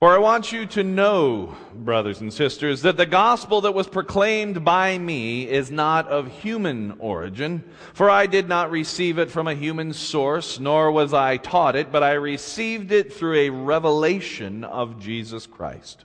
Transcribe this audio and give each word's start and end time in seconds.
For 0.00 0.14
I 0.14 0.18
want 0.18 0.52
you 0.52 0.64
to 0.66 0.84
know, 0.84 1.56
brothers 1.74 2.20
and 2.20 2.32
sisters, 2.32 2.82
that 2.82 2.96
the 2.96 3.04
gospel 3.04 3.62
that 3.62 3.74
was 3.74 3.88
proclaimed 3.88 4.64
by 4.64 4.96
me 4.96 5.48
is 5.48 5.72
not 5.72 6.06
of 6.06 6.28
human 6.40 6.94
origin. 7.00 7.64
For 7.94 8.08
I 8.08 8.26
did 8.26 8.48
not 8.48 8.70
receive 8.70 9.18
it 9.18 9.28
from 9.28 9.48
a 9.48 9.56
human 9.56 9.92
source, 9.92 10.60
nor 10.60 10.92
was 10.92 11.12
I 11.12 11.36
taught 11.36 11.74
it, 11.74 11.90
but 11.90 12.04
I 12.04 12.12
received 12.12 12.92
it 12.92 13.12
through 13.12 13.38
a 13.38 13.50
revelation 13.50 14.62
of 14.62 15.00
Jesus 15.00 15.48
Christ. 15.48 16.04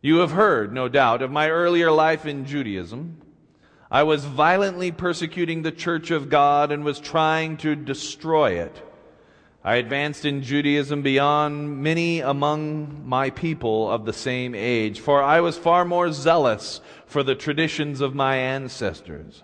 You 0.00 0.20
have 0.20 0.30
heard, 0.30 0.72
no 0.72 0.88
doubt, 0.88 1.20
of 1.20 1.30
my 1.30 1.50
earlier 1.50 1.92
life 1.92 2.24
in 2.24 2.46
Judaism. 2.46 3.18
I 3.90 4.04
was 4.04 4.24
violently 4.24 4.92
persecuting 4.92 5.60
the 5.60 5.72
church 5.72 6.10
of 6.10 6.30
God 6.30 6.72
and 6.72 6.86
was 6.86 7.00
trying 7.00 7.58
to 7.58 7.76
destroy 7.76 8.52
it. 8.52 8.82
I 9.66 9.76
advanced 9.76 10.26
in 10.26 10.42
Judaism 10.42 11.00
beyond 11.00 11.82
many 11.82 12.20
among 12.20 13.08
my 13.08 13.30
people 13.30 13.90
of 13.90 14.04
the 14.04 14.12
same 14.12 14.54
age, 14.54 15.00
for 15.00 15.22
I 15.22 15.40
was 15.40 15.56
far 15.56 15.86
more 15.86 16.12
zealous 16.12 16.82
for 17.06 17.22
the 17.22 17.34
traditions 17.34 18.02
of 18.02 18.14
my 18.14 18.36
ancestors. 18.36 19.42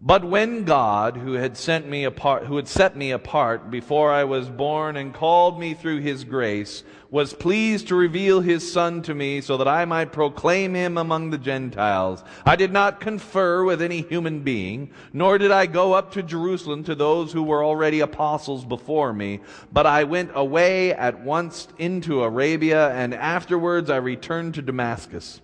But 0.00 0.24
when 0.24 0.64
God, 0.64 1.16
who 1.16 1.32
had 1.32 1.56
sent 1.56 1.88
me 1.88 2.04
apart, 2.04 2.44
who 2.44 2.56
had 2.56 2.68
set 2.68 2.96
me 2.96 3.12
apart 3.12 3.70
before 3.70 4.12
I 4.12 4.24
was 4.24 4.50
born 4.50 4.94
and 4.96 5.14
called 5.14 5.58
me 5.58 5.72
through 5.72 6.00
his 6.00 6.22
grace, 6.22 6.84
was 7.10 7.32
pleased 7.32 7.88
to 7.88 7.94
reveal 7.94 8.42
his 8.42 8.70
son 8.70 9.00
to 9.02 9.14
me 9.14 9.40
so 9.40 9.56
that 9.56 9.66
I 9.66 9.86
might 9.86 10.12
proclaim 10.12 10.74
him 10.74 10.98
among 10.98 11.30
the 11.30 11.38
Gentiles, 11.38 12.22
I 12.44 12.56
did 12.56 12.72
not 12.72 13.00
confer 13.00 13.64
with 13.64 13.80
any 13.80 14.02
human 14.02 14.40
being, 14.40 14.90
nor 15.14 15.38
did 15.38 15.50
I 15.50 15.64
go 15.64 15.94
up 15.94 16.12
to 16.12 16.22
Jerusalem 16.22 16.84
to 16.84 16.94
those 16.94 17.32
who 17.32 17.42
were 17.42 17.64
already 17.64 18.00
apostles 18.00 18.66
before 18.66 19.14
me, 19.14 19.40
but 19.72 19.86
I 19.86 20.04
went 20.04 20.30
away 20.34 20.92
at 20.92 21.20
once 21.20 21.68
into 21.78 22.22
Arabia 22.22 22.90
and 22.90 23.14
afterwards 23.14 23.88
I 23.88 23.96
returned 23.96 24.54
to 24.54 24.62
Damascus. 24.62 25.40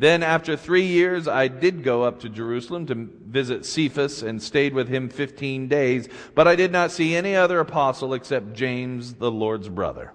Then, 0.00 0.22
after 0.22 0.56
three 0.56 0.86
years, 0.86 1.28
I 1.28 1.48
did 1.48 1.84
go 1.84 2.04
up 2.04 2.20
to 2.20 2.30
Jerusalem 2.30 2.86
to 2.86 2.94
visit 2.94 3.66
Cephas 3.66 4.22
and 4.22 4.42
stayed 4.42 4.72
with 4.72 4.88
him 4.88 5.10
15 5.10 5.68
days, 5.68 6.08
but 6.34 6.48
I 6.48 6.56
did 6.56 6.72
not 6.72 6.90
see 6.90 7.14
any 7.14 7.36
other 7.36 7.60
apostle 7.60 8.14
except 8.14 8.54
James, 8.54 9.12
the 9.12 9.30
Lord's 9.30 9.68
brother. 9.68 10.14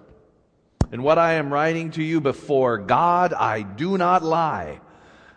And 0.90 1.04
what 1.04 1.18
I 1.18 1.34
am 1.34 1.52
writing 1.52 1.92
to 1.92 2.02
you 2.02 2.20
before 2.20 2.78
God, 2.78 3.32
I 3.32 3.62
do 3.62 3.96
not 3.96 4.24
lie. 4.24 4.80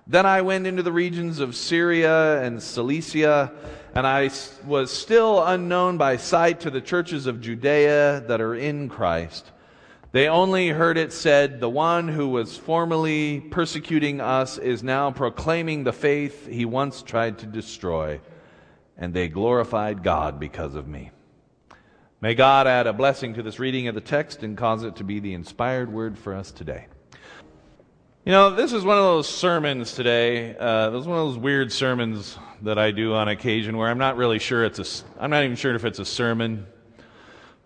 Then 0.08 0.26
I 0.26 0.42
went 0.42 0.66
into 0.66 0.82
the 0.82 0.92
regions 0.92 1.40
of 1.40 1.56
Syria 1.56 2.42
and 2.42 2.60
Cilicia, 2.60 3.52
and 3.94 4.08
I 4.08 4.32
was 4.66 4.92
still 4.92 5.46
unknown 5.46 6.00
by 6.00 6.18
sight 6.18 6.62
to 6.62 6.72
the 6.72 6.82
churches 6.82 7.28
of 7.28 7.40
Judea 7.40 8.24
that 8.28 8.42
are 8.42 8.56
in 8.56 8.90
Christ. 8.90 9.52
They 10.12 10.28
only 10.28 10.70
heard 10.70 10.98
it 10.98 11.14
said, 11.14 11.60
The 11.60 11.70
one 11.70 12.08
who 12.08 12.30
was 12.30 12.58
formerly 12.58 13.42
persecuting 13.42 14.20
us 14.22 14.58
is 14.58 14.82
now 14.82 15.12
proclaiming 15.12 15.84
the 15.84 15.94
faith 15.94 16.48
he 16.48 16.66
once 16.66 17.04
tried 17.04 17.38
to 17.40 17.46
destroy, 17.46 18.20
and 18.98 19.14
they 19.14 19.28
glorified 19.28 20.02
God 20.02 20.40
because 20.40 20.74
of 20.74 20.88
me. 20.88 21.12
May 22.22 22.34
God 22.34 22.66
add 22.66 22.88
a 22.88 22.94
blessing 22.94 23.36
to 23.36 23.44
this 23.44 23.60
reading 23.60 23.88
of 23.88 23.94
the 23.94 24.02
text 24.02 24.42
and 24.42 24.58
cause 24.58 24.84
it 24.84 24.96
to 24.96 25.04
be 25.04 25.20
the 25.20 25.34
inspired 25.34 25.94
word 25.94 26.18
for 26.18 26.34
us 26.34 26.52
today. 26.52 26.88
You 28.26 28.32
know, 28.32 28.50
this 28.50 28.74
is 28.74 28.84
one 28.84 28.98
of 28.98 29.04
those 29.04 29.30
sermons 29.30 29.94
today. 29.94 30.56
Uh, 30.58 30.90
this 30.90 31.02
is 31.02 31.08
one 31.08 31.20
of 31.20 31.28
those 31.28 31.38
weird 31.38 31.72
sermons 31.72 32.38
that 32.64 32.80
I 32.80 32.92
do 32.92 33.14
on 33.14 33.28
occasion 33.28 33.78
where 33.78 33.88
I'm 33.88 34.00
not 34.00 34.18
really 34.18 34.40
sure 34.40 34.66
it's 34.66 34.80
a. 34.80 35.06
I'm 35.22 35.30
not 35.30 35.44
even 35.44 35.56
sure 35.56 35.74
if 35.76 35.86
it's 35.86 36.00
a 36.00 36.06
sermon 36.06 36.66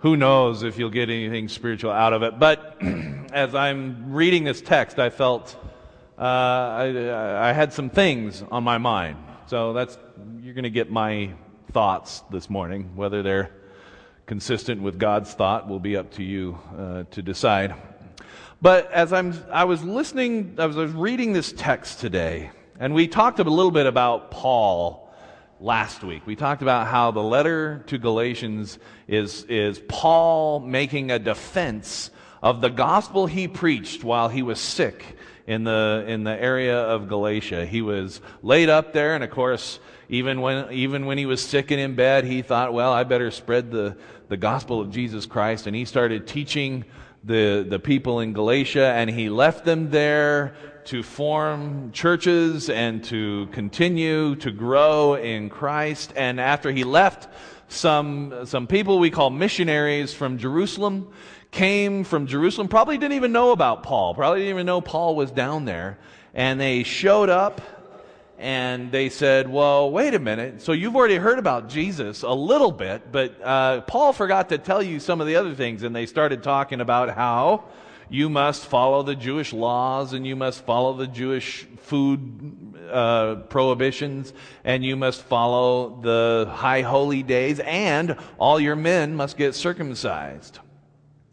who 0.04 0.18
knows 0.18 0.64
if 0.64 0.78
you'll 0.78 0.90
get 0.90 1.10
anything 1.10 1.48
spiritual 1.48 1.90
out 1.90 2.12
of 2.12 2.24
it. 2.24 2.38
But 2.38 2.78
as 3.32 3.56
I'm 3.56 4.14
reading 4.14 4.44
this 4.44 4.60
text, 4.62 5.00
I 5.00 5.10
felt 5.10 5.56
uh, 6.18 6.22
I, 6.22 7.50
I, 7.50 7.54
had 7.54 7.72
some 7.72 7.90
things 7.90 8.44
on 8.52 8.66
my 8.66 8.78
mind. 8.78 9.18
So 9.48 9.72
that's 9.72 9.98
you're 10.42 10.54
going 10.54 10.66
to 10.66 10.70
get 10.70 10.92
my 10.92 11.32
thoughts 11.72 12.22
this 12.30 12.50
morning. 12.50 12.98
Whether 12.98 13.24
they're 13.24 13.52
consistent 14.26 14.82
with 14.82 15.00
God's 15.00 15.34
thought 15.34 15.70
will 15.70 15.80
be 15.80 15.96
up 15.96 16.12
to 16.16 16.24
you 16.24 16.60
uh, 16.78 17.04
to 17.12 17.22
decide. 17.22 17.74
But 18.62 18.92
as 18.92 19.14
I'm, 19.14 19.34
I 19.54 19.64
was 19.64 19.86
listening, 19.86 20.56
I 20.58 20.66
was, 20.66 20.78
I 20.78 20.82
was 20.82 20.92
reading 20.92 21.32
this 21.32 21.54
text 21.54 22.02
today, 22.02 22.52
and 22.78 22.94
we 22.94 23.08
talked 23.08 23.40
a 23.40 23.44
little 23.44 23.72
bit 23.72 23.86
about 23.86 24.32
Paul 24.32 25.03
last 25.64 26.04
week. 26.04 26.28
We 26.28 26.36
talked 26.36 26.62
about 26.62 26.88
how 26.88 27.12
the 27.12 27.24
letter 27.24 27.86
to 27.88 27.98
Galatians 27.98 28.78
is, 29.08 29.46
is 29.46 29.80
Paul 29.88 30.60
making 30.60 31.10
a 31.10 31.18
defense 31.18 32.12
of 32.42 32.60
the 32.60 32.70
gospel 32.70 33.28
he 33.28 33.48
preached 33.48 34.04
while 34.04 34.28
he 34.28 34.42
was 34.42 34.60
sick 34.60 35.16
in 35.48 35.64
the, 35.64 36.04
in 36.06 36.26
the 36.26 36.32
area 36.32 36.78
of 36.78 37.08
Galatia. 37.08 37.66
He 37.66 37.82
was 37.82 38.20
laid 38.42 38.68
up 38.68 38.92
there, 38.92 39.16
and 39.16 39.24
of 39.24 39.30
course, 39.30 39.80
even 40.10 40.42
when, 40.42 40.70
even 40.74 41.06
when 41.06 41.18
he 41.18 41.26
was 41.26 41.42
sick 41.42 41.72
and 41.72 41.80
in 41.80 41.96
bed, 41.96 42.26
he 42.26 42.42
thought, 42.42 42.74
well, 42.74 42.92
I 42.92 43.06
better 43.06 43.32
spread 43.32 43.72
the, 43.72 43.96
the 44.28 44.36
gospel 44.36 44.82
of 44.82 44.92
Jesus 44.92 45.26
Christ. 45.26 45.66
And 45.66 45.74
he 45.74 45.86
started 45.86 46.28
teaching 46.28 46.84
the, 47.24 47.66
the 47.66 47.80
people 47.80 48.20
in 48.20 48.34
Galatia, 48.34 48.88
and 48.88 49.10
he 49.10 49.30
left 49.30 49.64
them 49.64 49.92
there 49.92 50.56
to 50.86 51.04
form 51.04 51.92
churches 51.92 52.70
and 52.70 53.04
to 53.06 53.48
continue 53.52 54.36
to 54.36 54.52
grow 54.52 55.16
in 55.16 55.50
Christ. 55.50 56.14
And 56.16 56.40
after 56.40 56.72
he 56.72 56.84
left, 56.84 57.28
some, 57.68 58.46
some 58.46 58.68
people 58.68 59.00
we 59.00 59.10
call 59.10 59.30
missionaries 59.30 60.14
from 60.14 60.38
Jerusalem 60.38 61.12
came 61.52 62.04
from 62.04 62.28
Jerusalem, 62.28 62.68
probably 62.68 62.98
didn't 62.98 63.14
even 63.14 63.32
know 63.32 63.52
about 63.52 63.84
Paul, 63.84 64.14
probably 64.16 64.40
didn't 64.40 64.56
even 64.56 64.66
know 64.66 64.82
Paul 64.82 65.16
was 65.16 65.32
down 65.32 65.66
there. 65.66 66.00
And 66.34 66.60
they 66.60 66.84
showed 66.84 67.30
up 67.30 67.62
and 68.40 68.92
they 68.92 69.10
said, 69.10 69.48
Well, 69.48 69.92
wait 69.92 70.14
a 70.14 70.20
minute. 70.20 70.62
So 70.62 70.72
you've 70.72 70.96
already 70.96 71.16
heard 71.16 71.40
about 71.40 71.70
Jesus 71.70 72.24
a 72.24 72.32
little 72.32 72.72
bit, 72.72 73.12
but 73.12 73.40
uh, 73.42 73.82
Paul 73.82 74.14
forgot 74.14 74.50
to 74.50 74.58
tell 74.58 74.82
you 74.82 75.00
some 75.00 75.22
of 75.22 75.28
the 75.28 75.36
other 75.36 75.54
things. 75.54 75.84
And 75.84 75.96
they 75.96 76.08
started 76.08 76.44
talking 76.44 76.82
about 76.82 77.10
how 77.10 77.66
you 78.10 78.30
must 78.30 78.66
follow 78.66 79.04
the 79.04 79.16
Jewish 79.16 79.54
laws 79.54 80.14
and 80.14 80.26
you 80.26 80.36
must 80.36 80.66
follow 80.66 80.94
the 80.94 81.08
Jewish 81.08 81.66
food 81.78 82.76
uh, 82.92 83.36
prohibitions 83.50 84.34
and 84.64 84.84
you 84.84 84.96
must 84.96 85.22
follow 85.24 86.00
the 86.02 86.50
high 86.52 86.82
holy 86.82 87.24
days 87.24 87.60
and 87.60 88.18
all 88.38 88.60
your 88.60 88.76
men 88.76 89.16
must 89.16 89.38
get 89.38 89.56
circumcised. 89.56 90.60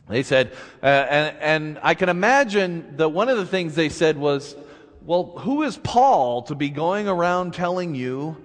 They 0.09 0.23
said, 0.23 0.53
uh, 0.83 0.87
and, 0.87 1.37
and 1.41 1.79
I 1.83 1.95
can 1.95 2.09
imagine 2.09 2.97
that 2.97 3.11
one 3.11 3.29
of 3.29 3.37
the 3.37 3.47
things 3.47 3.75
they 3.75 3.89
said 3.89 4.17
was, 4.17 4.57
well, 5.03 5.35
who 5.39 5.63
is 5.63 5.77
Paul 5.77 6.43
to 6.43 6.55
be 6.55 6.69
going 6.69 7.09
around 7.09 7.55
telling 7.55 7.95
you 7.95 8.37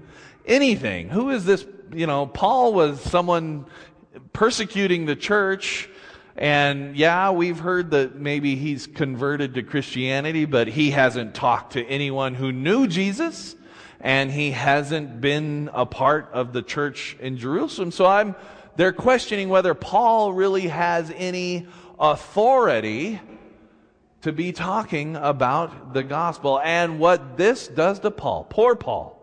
anything? 0.45 1.09
Who 1.09 1.31
is 1.31 1.43
this? 1.43 1.65
You 1.93 2.07
know, 2.07 2.27
Paul 2.27 2.73
was 2.73 3.01
someone 3.01 3.65
persecuting 4.31 5.05
the 5.05 5.15
church 5.15 5.89
and 6.35 6.97
yeah, 6.97 7.31
we've 7.31 7.59
heard 7.59 7.91
that 7.91 8.15
maybe 8.15 8.55
he's 8.55 8.87
converted 8.87 9.53
to 9.53 9.63
Christianity, 9.63 10.45
but 10.45 10.67
he 10.67 10.91
hasn't 10.91 11.33
talked 11.33 11.73
to 11.73 11.85
anyone 11.85 12.35
who 12.35 12.51
knew 12.51 12.87
Jesus, 12.87 13.55
and 14.01 14.29
he 14.29 14.51
hasn't 14.51 15.21
been 15.21 15.69
a 15.73 15.85
part 15.85 16.29
of 16.33 16.51
the 16.51 16.61
church 16.61 17.15
in 17.21 17.37
Jerusalem. 17.37 17.91
So 17.91 18.05
I'm, 18.05 18.35
they're 18.75 18.91
questioning 18.91 19.47
whether 19.47 19.73
Paul 19.73 20.33
really 20.33 20.67
has 20.67 21.11
any 21.15 21.67
authority 21.97 23.21
to 24.23 24.33
be 24.33 24.51
talking 24.51 25.15
about 25.15 25.93
the 25.93 26.03
gospel 26.03 26.59
and 26.59 26.99
what 26.99 27.37
this 27.37 27.67
does 27.67 27.99
to 27.99 28.11
Paul. 28.11 28.45
Poor 28.49 28.75
Paul. 28.75 29.14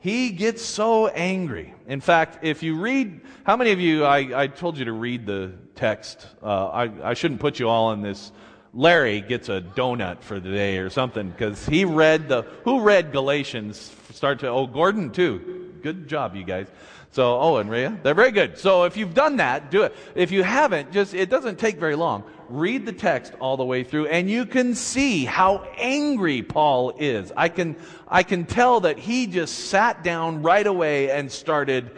He 0.00 0.30
gets 0.30 0.64
so 0.64 1.08
angry. 1.08 1.74
In 1.86 2.00
fact, 2.00 2.38
if 2.42 2.62
you 2.62 2.80
read, 2.80 3.20
how 3.44 3.56
many 3.56 3.72
of 3.72 3.80
you, 3.80 4.04
I, 4.04 4.42
I 4.42 4.46
told 4.46 4.78
you 4.78 4.86
to 4.86 4.92
read 4.92 5.26
the 5.26 5.52
text. 5.74 6.26
Uh, 6.42 6.68
I, 6.68 7.10
I 7.10 7.14
shouldn't 7.14 7.40
put 7.40 7.58
you 7.58 7.68
all 7.68 7.92
in 7.92 8.00
this. 8.00 8.32
Larry 8.72 9.20
gets 9.20 9.50
a 9.50 9.60
donut 9.60 10.22
for 10.22 10.40
the 10.40 10.50
day 10.50 10.78
or 10.78 10.88
something 10.88 11.30
because 11.30 11.66
he 11.66 11.84
read 11.84 12.28
the, 12.28 12.42
who 12.64 12.80
read 12.80 13.12
Galatians 13.12 13.94
start 14.12 14.38
to, 14.40 14.48
oh, 14.48 14.66
Gordon 14.66 15.10
too. 15.10 15.74
Good 15.82 16.08
job, 16.08 16.34
you 16.34 16.44
guys. 16.44 16.68
So, 17.12 17.40
oh, 17.40 17.56
and 17.56 17.68
Rhea, 17.68 17.98
they're 18.04 18.14
very 18.14 18.30
good. 18.30 18.56
So 18.56 18.84
if 18.84 18.96
you've 18.96 19.14
done 19.14 19.36
that, 19.38 19.70
do 19.70 19.82
it. 19.82 19.96
If 20.14 20.30
you 20.30 20.44
haven't, 20.44 20.92
just, 20.92 21.12
it 21.12 21.28
doesn't 21.28 21.58
take 21.58 21.78
very 21.78 21.96
long. 21.96 22.22
Read 22.48 22.86
the 22.86 22.92
text 22.92 23.32
all 23.40 23.56
the 23.56 23.64
way 23.64 23.82
through 23.82 24.06
and 24.06 24.30
you 24.30 24.46
can 24.46 24.76
see 24.76 25.24
how 25.24 25.66
angry 25.76 26.42
Paul 26.42 26.94
is. 26.98 27.32
I 27.36 27.48
can, 27.48 27.74
I 28.06 28.22
can 28.22 28.44
tell 28.44 28.80
that 28.80 28.98
he 28.98 29.26
just 29.26 29.70
sat 29.70 30.04
down 30.04 30.42
right 30.42 30.66
away 30.66 31.10
and 31.10 31.30
started 31.30 31.90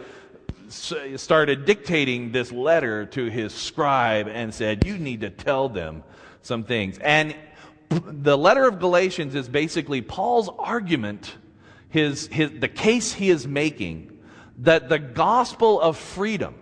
started 1.16 1.66
dictating 1.66 2.32
this 2.32 2.50
letter 2.50 3.04
to 3.04 3.26
his 3.26 3.52
scribe 3.52 4.26
and 4.26 4.54
said, 4.54 4.86
You 4.86 4.96
need 4.96 5.20
to 5.20 5.28
tell 5.28 5.68
them 5.68 6.02
some 6.40 6.64
things. 6.64 6.98
And 6.98 7.34
the 7.90 8.38
letter 8.38 8.66
of 8.66 8.78
Galatians 8.78 9.34
is 9.34 9.50
basically 9.50 10.00
Paul's 10.00 10.48
argument, 10.58 11.36
his, 11.90 12.26
his, 12.28 12.58
the 12.58 12.68
case 12.68 13.12
he 13.12 13.28
is 13.28 13.46
making 13.46 14.11
that 14.62 14.88
the 14.88 14.98
gospel 14.98 15.80
of 15.80 15.96
freedom, 15.96 16.54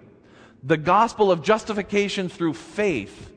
the 0.63 0.77
gospel 0.77 1.31
of 1.31 1.43
justification 1.43 2.29
through 2.29 2.55
faith, 2.55 3.33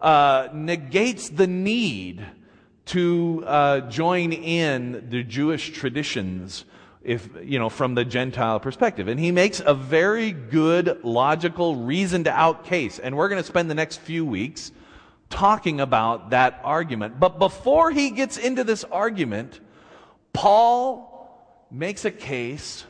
uh, 0.00 0.48
negates 0.52 1.28
the 1.28 1.46
need 1.46 2.24
to 2.86 3.44
uh, 3.46 3.80
join 3.88 4.32
in 4.32 5.08
the 5.10 5.22
Jewish 5.22 5.70
traditions 5.70 6.64
if 7.02 7.28
you 7.42 7.58
know 7.58 7.70
from 7.70 7.94
the 7.94 8.04
gentile 8.04 8.60
perspective. 8.60 9.08
And 9.08 9.18
he 9.18 9.32
makes 9.32 9.60
a 9.64 9.74
very 9.74 10.32
good 10.32 11.02
logical 11.02 11.76
reasoned 11.76 12.28
out 12.28 12.64
case. 12.64 12.98
And 12.98 13.16
we're 13.16 13.28
going 13.28 13.40
to 13.40 13.46
spend 13.46 13.70
the 13.70 13.74
next 13.74 14.00
few 14.00 14.24
weeks 14.24 14.70
talking 15.30 15.80
about 15.80 16.30
that 16.30 16.60
argument. 16.64 17.18
But 17.18 17.38
before 17.38 17.90
he 17.90 18.10
gets 18.10 18.36
into 18.36 18.64
this 18.64 18.84
argument 18.84 19.60
paul 20.32 21.66
makes 21.70 22.04
a 22.04 22.10
case 22.10 22.84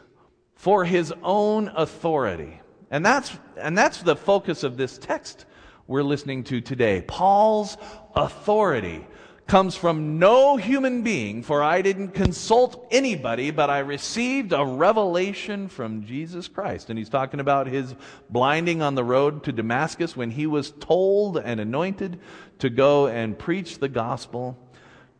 for 0.61 0.85
his 0.85 1.11
own 1.23 1.69
authority 1.75 2.61
and 2.91 3.05
that's 3.05 3.33
and 3.57 3.77
that's 3.79 4.03
the 4.03 4.15
focus 4.15 4.63
of 4.63 4.77
this 4.77 4.99
text 4.99 5.47
we're 5.87 6.03
listening 6.03 6.45
to 6.45 6.61
today 6.61 7.01
paul's 7.01 7.79
authority 8.15 9.07
comes 9.51 9.75
from 9.75 10.21
no 10.21 10.57
human 10.57 11.03
being, 11.03 11.43
for 11.43 11.61
I 11.61 11.83
didn't 11.83 12.11
consult 12.11 12.87
anybody, 12.93 13.51
but 13.51 13.69
I 13.69 13.81
received 13.81 14.53
a 14.53 14.65
revelation 14.65 15.67
from 15.67 16.05
Jesus 16.05 16.47
Christ. 16.47 16.89
And 16.89 16.97
he's 16.97 17.09
talking 17.09 17.41
about 17.41 17.67
his 17.67 17.97
blinding 18.29 18.81
on 18.81 18.95
the 18.95 19.03
road 19.03 19.43
to 19.45 19.53
Damascus 19.53 20.17
when 20.17 20.31
he 20.31 20.47
was 20.47 20.71
told 20.71 21.37
and 21.37 21.59
anointed 21.59 22.21
to 22.61 22.71
go 22.71 23.09
and 23.09 23.37
preach 23.37 23.81
the 23.81 23.89
gospel 23.89 24.57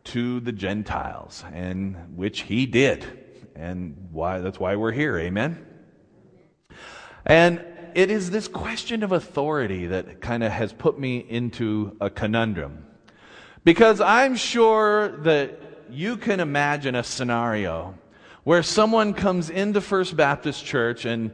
to 0.05 0.39
the 0.39 0.53
Gentiles, 0.53 1.43
and 1.51 1.97
which 2.15 2.43
he 2.43 2.65
did. 2.65 3.20
And 3.55 4.09
why 4.11 4.39
that's 4.39 4.59
why 4.59 4.75
we're 4.75 4.91
here. 4.91 5.17
Amen. 5.17 5.65
And 7.25 7.63
it 7.93 8.09
is 8.09 8.31
this 8.31 8.47
question 8.47 9.03
of 9.03 9.11
authority 9.11 9.87
that 9.87 10.21
kind 10.21 10.43
of 10.43 10.51
has 10.51 10.73
put 10.73 10.99
me 10.99 11.17
into 11.17 11.95
a 11.99 12.09
conundrum. 12.09 12.85
Because 13.63 14.01
I'm 14.01 14.35
sure 14.35 15.17
that 15.23 15.59
you 15.89 16.17
can 16.17 16.39
imagine 16.39 16.95
a 16.95 17.03
scenario 17.03 17.95
where 18.43 18.63
someone 18.63 19.13
comes 19.13 19.49
into 19.49 19.81
First 19.81 20.15
Baptist 20.17 20.65
Church 20.65 21.05
and 21.05 21.31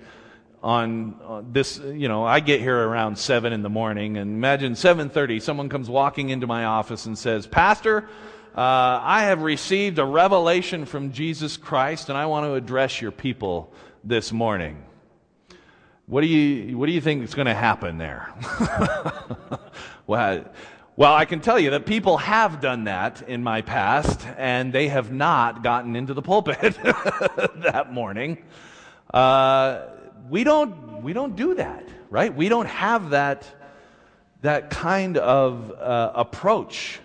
on 0.64 1.16
uh, 1.26 1.42
this, 1.50 1.78
you 1.78 2.08
know, 2.08 2.26
I 2.26 2.40
get 2.40 2.60
here 2.60 2.78
around 2.78 3.18
7 3.18 3.54
in 3.54 3.62
the 3.62 3.70
morning 3.70 4.18
and 4.18 4.32
imagine 4.32 4.74
7:30 4.74 5.42
someone 5.42 5.70
comes 5.70 5.90
walking 5.90 6.30
into 6.30 6.48
my 6.48 6.66
office 6.66 7.06
and 7.06 7.18
says, 7.18 7.46
"Pastor, 7.46 8.10
uh, 8.58 9.00
I 9.04 9.26
have 9.26 9.44
received 9.44 10.00
a 10.00 10.06
revelation 10.06 10.86
from 10.86 11.12
Jesus 11.12 11.56
Christ 11.58 12.10
and 12.10 12.18
I 12.18 12.26
want 12.26 12.46
to 12.46 12.56
address 12.56 13.02
your 13.02 13.12
people 13.12 13.72
this 14.04 14.32
morning." 14.32 14.84
What 16.08 16.22
do 16.22 16.28
you 16.28 16.78
what 16.78 16.86
do 16.86 16.94
you 16.94 17.02
think 17.02 17.24
is 17.24 17.36
going 17.36 17.48
to 17.48 17.54
happen 17.54 17.98
there? 17.98 18.34
well, 20.08 20.46
well, 20.96 21.14
I 21.14 21.26
can 21.26 21.42
tell 21.42 21.60
you 21.60 21.72
that 21.72 21.86
people 21.86 22.18
have 22.18 22.60
done 22.60 22.86
that 22.86 23.22
in 23.28 23.44
my 23.44 23.62
past, 23.62 24.26
and 24.36 24.72
they 24.72 24.88
have 24.88 25.12
not 25.12 25.62
gotten 25.62 25.96
into 25.96 26.16
the 26.16 26.24
pulpit 26.24 26.60
that 26.84 27.90
morning. 27.92 28.44
Uh, 29.14 29.82
we 30.30 30.44
don't 30.44 31.04
we 31.04 31.14
don't 31.14 31.36
do 31.36 31.54
that, 31.56 31.88
right? 32.10 32.34
We 32.34 32.50
don't 32.50 32.66
have 32.66 33.12
that 33.12 33.46
that 34.42 34.70
kind 34.70 35.18
of 35.18 35.72
uh, 35.72 36.14
approach. 36.16 37.00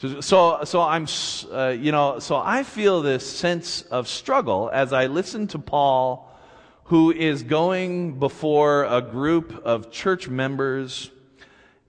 So 0.00 0.64
so 0.64 0.80
I'm 0.80 1.06
uh, 1.52 1.68
you 1.68 1.92
know 1.92 2.18
so 2.18 2.36
I 2.36 2.64
feel 2.64 3.00
this 3.00 3.28
sense 3.28 3.82
of 3.82 4.08
struggle 4.08 4.68
as 4.72 4.92
I 4.92 5.06
listen 5.06 5.46
to 5.48 5.58
Paul, 5.58 6.30
who 6.84 7.12
is 7.12 7.44
going 7.44 8.18
before 8.18 8.84
a 8.84 9.00
group 9.00 9.64
of 9.64 9.92
church 9.92 10.28
members 10.28 11.10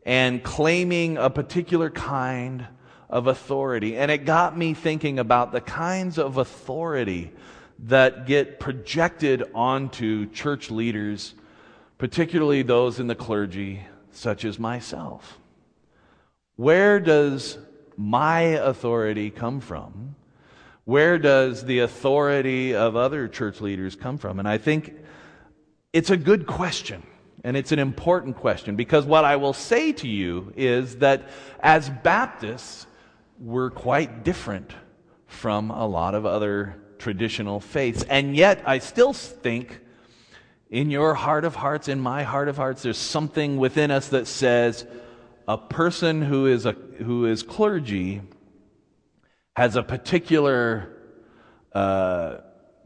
and 0.05 0.43
claiming 0.43 1.17
a 1.17 1.31
particular 1.31 1.89
kind 1.89 2.67
of 3.09 3.25
authority. 3.25 3.97
And 3.97 4.11
it 4.11 4.19
got 4.19 4.55
me 4.55 4.75
thinking 4.75 5.17
about 5.17 5.51
the 5.51 5.61
kinds 5.61 6.19
of 6.19 6.37
authority 6.37 7.31
that 7.79 8.27
get 8.27 8.59
projected 8.59 9.43
onto 9.55 10.29
church 10.29 10.69
leaders, 10.69 11.33
particularly 11.97 12.61
those 12.61 12.99
in 12.99 13.07
the 13.07 13.15
clergy, 13.15 13.81
such 14.11 14.45
as 14.45 14.59
myself. 14.59 15.39
Where 16.55 16.99
does 16.99 17.57
my 17.97 18.41
authority 18.41 19.29
come 19.29 19.59
from? 19.59 20.15
Where 20.85 21.17
does 21.17 21.65
the 21.65 21.79
authority 21.79 22.75
of 22.75 22.95
other 22.95 23.27
church 23.27 23.61
leaders 23.61 23.95
come 23.95 24.17
from? 24.17 24.39
And 24.39 24.47
I 24.47 24.57
think 24.57 24.93
it's 25.93 26.09
a 26.09 26.17
good 26.17 26.45
question. 26.45 27.03
And 27.43 27.55
it's 27.55 27.71
an 27.71 27.79
important 27.79 28.37
question 28.37 28.75
because 28.75 29.05
what 29.05 29.23
I 29.23 29.35
will 29.35 29.53
say 29.53 29.91
to 29.93 30.07
you 30.07 30.51
is 30.55 30.97
that 30.97 31.29
as 31.59 31.89
Baptists, 31.89 32.87
we're 33.39 33.69
quite 33.69 34.23
different 34.23 34.71
from 35.27 35.69
a 35.69 35.85
lot 35.85 36.15
of 36.15 36.25
other 36.25 36.75
traditional 36.97 37.59
faiths. 37.59 38.03
And 38.09 38.35
yet, 38.35 38.63
I 38.65 38.79
still 38.79 39.13
think 39.13 39.79
in 40.69 40.89
your 40.89 41.13
heart 41.13 41.45
of 41.45 41.55
hearts, 41.55 41.87
in 41.87 41.99
my 41.99 42.23
heart 42.23 42.47
of 42.47 42.57
hearts, 42.57 42.81
there's 42.81 42.97
something 42.97 43.57
within 43.57 43.91
us 43.91 44.07
that 44.09 44.25
says 44.25 44.87
a 45.47 45.57
person 45.57 46.21
who 46.21 46.47
is, 46.47 46.65
a, 46.65 46.71
who 46.71 47.25
is 47.25 47.43
clergy 47.43 48.21
has 49.55 49.75
a 49.75 49.83
particular 49.83 50.91
uh, 51.73 52.37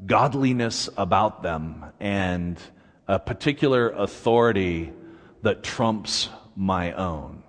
godliness 0.05 0.89
about 0.97 1.41
them 1.43 1.85
and 1.99 2.59
a 3.07 3.19
particular 3.19 3.89
authority 3.89 4.93
that 5.41 5.63
trumps 5.63 6.29
my 6.55 6.91
own. 6.93 7.43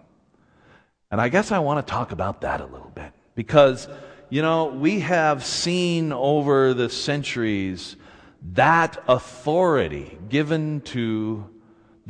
And 1.11 1.21
I 1.21 1.29
guess 1.29 1.51
I 1.51 1.59
want 1.59 1.85
to 1.85 1.91
talk 1.91 2.13
about 2.13 2.43
that 2.43 2.61
a 2.61 2.67
little 2.67 2.93
bit 2.95 3.13
because, 3.35 3.89
you 4.29 4.43
know, 4.43 4.67
we 4.67 5.01
have 5.01 5.45
seen 5.45 6.13
over 6.13 6.73
the 6.73 6.89
centuries 6.89 7.97
that 8.53 9.03
authority 9.09 10.19
given 10.29 10.81
to 10.83 11.51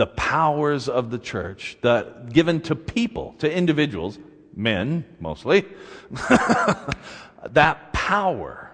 the 0.00 0.06
powers 0.06 0.88
of 0.88 1.10
the 1.10 1.18
church, 1.18 1.76
that 1.82 2.32
given 2.32 2.58
to 2.62 2.74
people, 2.74 3.34
to 3.36 3.54
individuals, 3.54 4.18
men 4.56 5.04
mostly, 5.20 5.66
that 7.50 7.92
power 7.92 8.70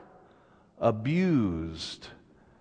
abused 0.79 2.07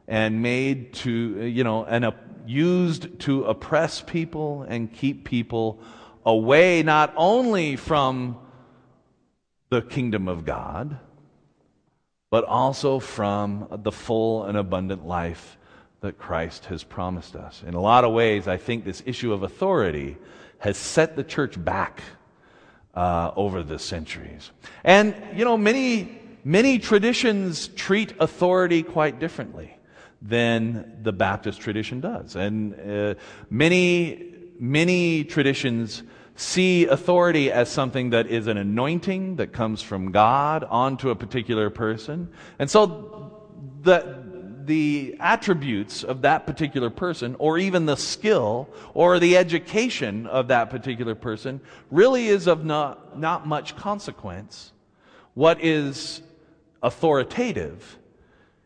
and 0.07 0.41
made 0.41 0.93
to, 0.93 1.45
you 1.45 1.63
know, 1.63 1.85
and 1.85 2.05
uh, 2.05 2.11
used 2.47 3.19
to 3.19 3.43
oppress 3.43 4.01
people 4.01 4.65
and 4.67 4.91
keep 4.91 5.25
people 5.25 5.79
away 6.25 6.81
not 6.81 7.13
only 7.15 7.75
from 7.75 8.35
the 9.69 9.83
kingdom 9.83 10.27
of 10.27 10.43
God, 10.43 10.97
but 12.31 12.43
also 12.45 12.97
from 12.97 13.67
the 13.83 13.91
full 13.91 14.45
and 14.45 14.57
abundant 14.57 15.05
life 15.05 15.55
that 16.05 16.17
Christ 16.17 16.65
has 16.65 16.83
promised 16.83 17.35
us. 17.35 17.63
In 17.65 17.73
a 17.73 17.81
lot 17.81 18.03
of 18.03 18.13
ways, 18.13 18.47
I 18.47 18.57
think 18.57 18.85
this 18.85 19.03
issue 19.05 19.33
of 19.33 19.43
authority 19.43 20.17
has 20.59 20.77
set 20.77 21.15
the 21.15 21.23
church 21.23 21.63
back 21.63 22.01
uh, 22.93 23.31
over 23.35 23.63
the 23.63 23.77
centuries. 23.77 24.51
And, 24.83 25.15
you 25.35 25.43
know, 25.43 25.57
many, 25.57 26.21
many 26.43 26.79
traditions 26.79 27.67
treat 27.69 28.13
authority 28.19 28.83
quite 28.83 29.19
differently 29.19 29.75
than 30.21 30.99
the 31.01 31.11
Baptist 31.11 31.59
tradition 31.59 32.01
does. 32.01 32.35
And 32.35 32.73
uh, 32.79 33.15
many, 33.49 34.33
many 34.59 35.23
traditions 35.23 36.03
see 36.35 36.85
authority 36.85 37.51
as 37.51 37.69
something 37.69 38.11
that 38.11 38.27
is 38.27 38.47
an 38.47 38.57
anointing 38.57 39.37
that 39.37 39.53
comes 39.53 39.81
from 39.81 40.11
God 40.11 40.63
onto 40.63 41.09
a 41.09 41.15
particular 41.15 41.69
person. 41.69 42.29
And 42.59 42.69
so 42.69 43.41
the, 43.81 44.24
the 44.65 45.15
attributes 45.19 46.03
of 46.03 46.21
that 46.21 46.45
particular 46.45 46.89
person, 46.89 47.35
or 47.39 47.57
even 47.57 47.85
the 47.85 47.95
skill 47.95 48.69
or 48.93 49.19
the 49.19 49.37
education 49.37 50.27
of 50.27 50.47
that 50.49 50.69
particular 50.69 51.15
person, 51.15 51.61
really 51.91 52.27
is 52.27 52.47
of 52.47 52.65
not, 52.65 53.19
not 53.19 53.47
much 53.47 53.75
consequence. 53.75 54.71
What 55.33 55.63
is 55.63 56.21
authoritative 56.81 57.97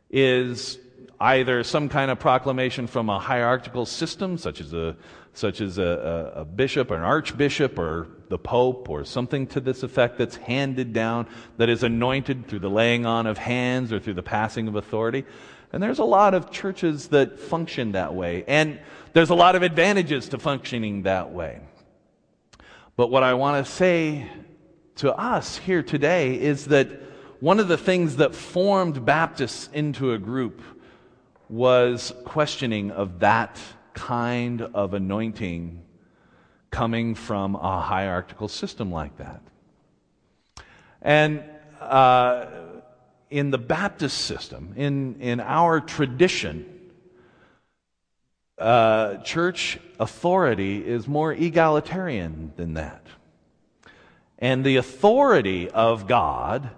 is 0.10 0.77
either 1.20 1.63
some 1.63 1.89
kind 1.89 2.12
of 2.12 2.20
proclamation 2.20 2.88
from 2.88 3.10
a 3.10 3.20
hierarchical 3.20 3.86
system, 3.86 4.38
such 4.38 4.62
as 4.62 4.74
a 4.74 4.96
such 5.34 5.62
as 5.62 5.77
a, 5.77 5.84
a, 6.36 6.41
a, 6.41 6.46
bishop 6.46 6.91
or 6.91 6.96
an 6.96 7.03
archbishop 7.03 7.77
or 7.79 8.08
the 8.29 8.38
pope 8.38 8.89
or 8.89 9.06
something 9.06 9.48
to 9.48 9.60
this 9.60 9.84
effect 9.84 10.18
that's 10.18 10.36
handed 10.36 10.91
down, 10.91 11.27
that 11.58 11.70
is 11.70 11.84
anointed 11.84 12.48
through 12.48 12.60
the 12.60 12.70
laying 12.70 13.06
on 13.06 13.25
of 13.25 13.38
hands 13.38 13.94
or 13.94 14.00
through 14.00 14.15
the 14.15 14.24
passing 14.24 14.68
of 14.68 14.75
authority. 14.75 15.25
And 15.72 15.82
there's 15.84 16.00
a 16.00 16.04
lot 16.06 16.34
of 16.34 16.52
churches 16.52 17.10
that 17.10 17.40
function 17.40 17.92
that 17.92 18.16
way. 18.16 18.44
And 18.48 18.80
there's 19.14 19.30
a 19.30 19.36
lot 19.36 19.56
of 19.56 19.62
advantages 19.62 20.30
to 20.30 20.40
functioning 20.40 21.04
that 21.04 21.32
way. 21.32 21.62
But 22.96 23.12
what 23.12 23.24
I 23.24 23.34
want 23.36 23.66
to 23.66 23.72
say 23.72 24.28
to 24.96 25.14
us 25.14 25.58
here 25.58 25.84
today 25.84 26.40
is 26.40 26.66
that 26.66 26.90
one 27.40 27.60
of 27.60 27.68
the 27.68 27.78
things 27.78 28.18
that 28.18 28.36
formed 28.36 29.06
Baptists 29.06 29.70
into 29.74 30.12
a 30.12 30.18
group 30.18 30.62
was 31.48 32.14
questioning 32.26 32.92
of 32.92 33.20
that 33.20 33.58
kind 33.94 34.62
of 34.62 34.94
anointing 34.94 35.82
coming 36.72 37.16
from 37.16 37.56
a 37.56 37.82
hierarchical 37.82 38.48
system 38.48 38.92
like 38.92 39.18
that. 39.18 39.42
And 41.02 41.44
uh, 41.80 42.48
in 43.29 43.51
the 43.51 43.57
Baptist 43.57 44.17
system, 44.17 44.74
in, 44.75 45.19
in 45.21 45.39
our 45.39 45.79
tradition, 45.79 46.65
uh, 48.57 49.17
church 49.17 49.79
authority 50.00 50.86
is 50.86 51.07
more 51.07 51.31
egalitarian 51.31 52.51
than 52.57 52.74
that. 52.74 53.05
And 54.38 54.63
the 54.63 54.77
authority 54.77 55.69
of 55.69 56.07
God 56.07 56.69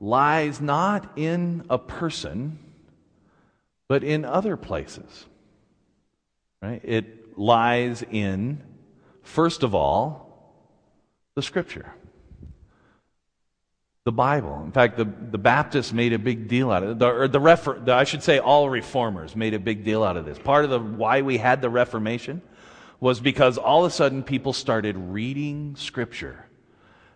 lies 0.00 0.60
not 0.60 1.12
in 1.16 1.64
a 1.70 1.78
person, 1.78 2.58
but 3.88 4.04
in 4.04 4.24
other 4.24 4.56
places. 4.56 5.26
Right? 6.60 6.80
It 6.84 7.38
lies 7.38 8.02
in, 8.02 8.62
first 9.22 9.62
of 9.62 9.74
all, 9.74 10.28
the 11.34 11.42
Scripture 11.42 11.94
the 14.08 14.12
Bible. 14.12 14.62
In 14.64 14.72
fact, 14.72 14.96
the, 14.96 15.04
the 15.04 15.36
Baptists 15.36 15.92
made 15.92 16.14
a 16.14 16.18
big 16.18 16.48
deal 16.48 16.70
out 16.70 16.82
of 16.82 16.92
it. 16.92 16.98
The, 16.98 17.08
or 17.08 17.28
the, 17.28 17.38
refer, 17.38 17.78
the, 17.78 17.92
I 17.92 18.04
should 18.04 18.22
say 18.22 18.38
all 18.38 18.70
reformers 18.70 19.36
made 19.36 19.52
a 19.52 19.58
big 19.58 19.84
deal 19.84 20.02
out 20.02 20.16
of 20.16 20.24
this. 20.24 20.38
Part 20.38 20.64
of 20.64 20.70
the 20.70 20.80
why 20.80 21.20
we 21.20 21.36
had 21.36 21.60
the 21.60 21.68
Reformation 21.68 22.40
was 23.00 23.20
because 23.20 23.58
all 23.58 23.84
of 23.84 23.92
a 23.92 23.94
sudden 23.94 24.22
people 24.22 24.54
started 24.54 24.96
reading 24.96 25.76
Scripture. 25.76 26.46